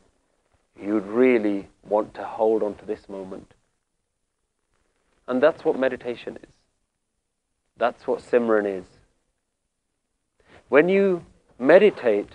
[0.81, 3.55] you'd really want to hold on to this moment.
[5.27, 6.51] And that's what meditation is.
[7.77, 8.85] That's what Simran is.
[10.69, 11.25] When you
[11.59, 12.31] meditate,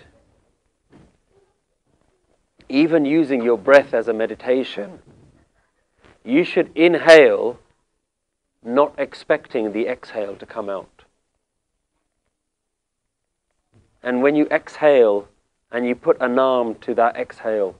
[2.68, 5.00] even using your breath as a meditation,
[6.24, 7.58] you should inhale
[8.62, 11.04] not expecting the exhale to come out.
[14.02, 15.28] And when you exhale
[15.70, 17.76] and you put a naam to that exhale,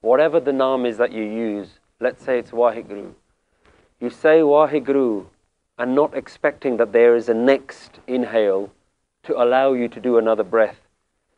[0.00, 3.12] whatever the naam is that you use, let's say it's Waheguru,
[4.00, 5.26] you say Waheguru
[5.78, 8.70] and not expecting that there is a next inhale
[9.24, 10.80] to allow you to do another breath.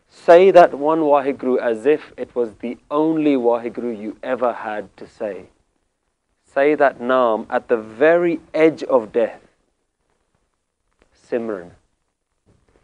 [0.09, 5.07] Say that one Waheguru as if it was the only Waheguru you ever had to
[5.07, 5.47] say.
[6.45, 9.41] Say that Naam at the very edge of death.
[11.15, 11.71] Simran.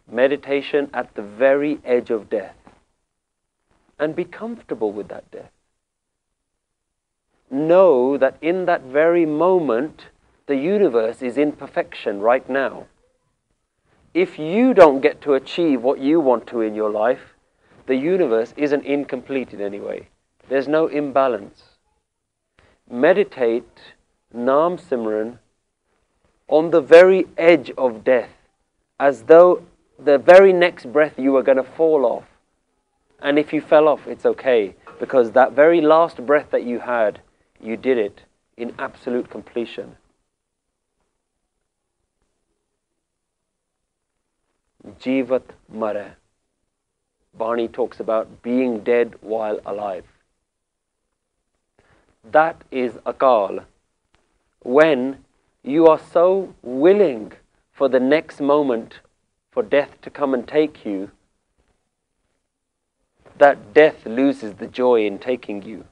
[0.09, 2.55] Meditation at the very edge of death.
[3.99, 5.51] And be comfortable with that death.
[7.49, 10.07] Know that in that very moment,
[10.47, 12.87] the universe is in perfection right now
[14.17, 17.35] if you don't get to achieve what you want to in your life,
[17.85, 20.07] the universe isn't incomplete in any way.
[20.49, 21.61] There's no imbalance.
[22.89, 23.93] Meditate
[24.33, 25.37] Nam Simran
[26.47, 28.31] on the very edge of death,
[28.99, 29.61] as though
[29.99, 32.25] the very next breath you were going to fall off.
[33.21, 37.21] And if you fell off, it's okay, because that very last breath that you had,
[37.61, 38.21] you did it
[38.55, 39.97] in absolute completion.
[44.99, 46.15] Jivat Mara.
[47.37, 50.05] Bani talks about being dead while alive.
[52.31, 53.65] That is akal.
[54.63, 55.23] When
[55.63, 57.33] you are so willing
[57.71, 58.99] for the next moment
[59.51, 61.11] for death to come and take you,
[63.37, 65.85] that death loses the joy in taking you.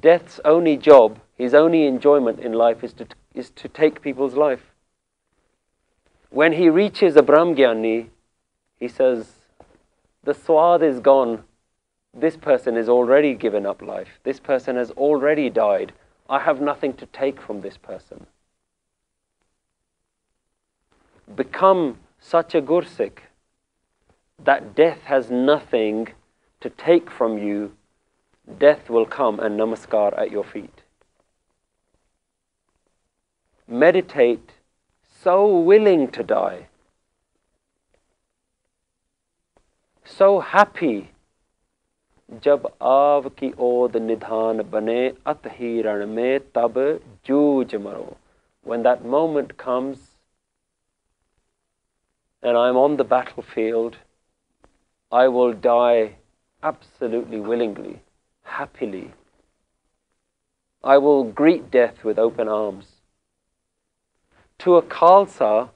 [0.00, 4.72] Death's only job, his only enjoyment in life is to, is to take people's life.
[6.30, 8.08] When he reaches a Brahmgyani,
[8.78, 9.32] he says,
[10.24, 11.44] the swad is gone.
[12.12, 14.20] This person has already given up life.
[14.24, 15.92] This person has already died.
[16.28, 18.26] I have nothing to take from this person.
[21.34, 23.18] Become such a gursikh
[24.42, 26.08] that death has nothing
[26.60, 27.72] to take from you
[28.59, 30.81] Death will come and namaskar at your feet.
[33.67, 34.51] Meditate
[35.23, 36.67] so willing to die,
[40.05, 40.97] so happy.
[42.43, 44.97] जब आव की ओद निधान बने
[45.27, 46.75] अत ही रण में तब
[47.25, 48.15] जूझ मरो
[48.69, 49.97] when that moment comes
[52.43, 53.97] and I'm on the battlefield,
[55.11, 56.15] I will die
[56.63, 58.01] absolutely willingly,
[58.58, 59.12] happily.
[60.82, 62.94] I will greet death with open arms
[64.58, 65.70] to a Khalsa,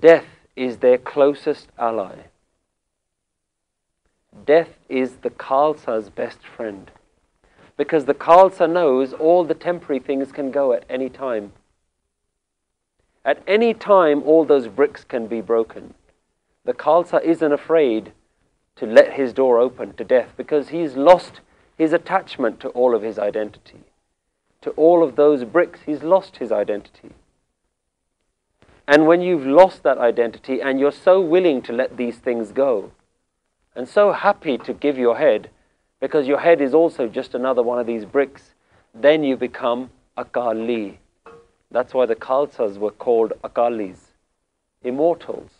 [0.00, 2.26] death is their closest ally.
[4.44, 6.90] Death is the Khalsa's best friend.
[7.76, 11.52] Because the Khalsa knows all the temporary things can go at any time.
[13.24, 15.94] At any time, all those bricks can be broken.
[16.64, 18.12] The Khalsa isn't afraid
[18.76, 21.40] to let his door open to death because he's lost
[21.76, 23.80] his attachment to all of his identity.
[24.66, 27.10] to all of those bricks, he's lost his identity.
[28.88, 32.90] And when you've lost that identity and you're so willing to let these things go,
[33.76, 35.50] and so happy to give your head,
[36.00, 38.54] because your head is also just another one of these bricks,
[38.92, 40.98] then you become Akali.
[41.70, 43.98] That's why the Khalsas were called Akalis,
[44.82, 45.50] immortals.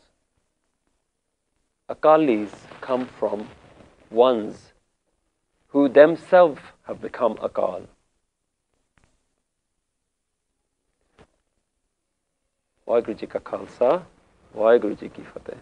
[1.88, 3.48] Akalis come from
[4.10, 4.72] ones
[5.68, 7.86] who themselves have become Akal.
[12.88, 14.02] Vaheguru Guruji Ka Khalsa,
[14.56, 15.58] Vaheguru Guruji Ki Fateh.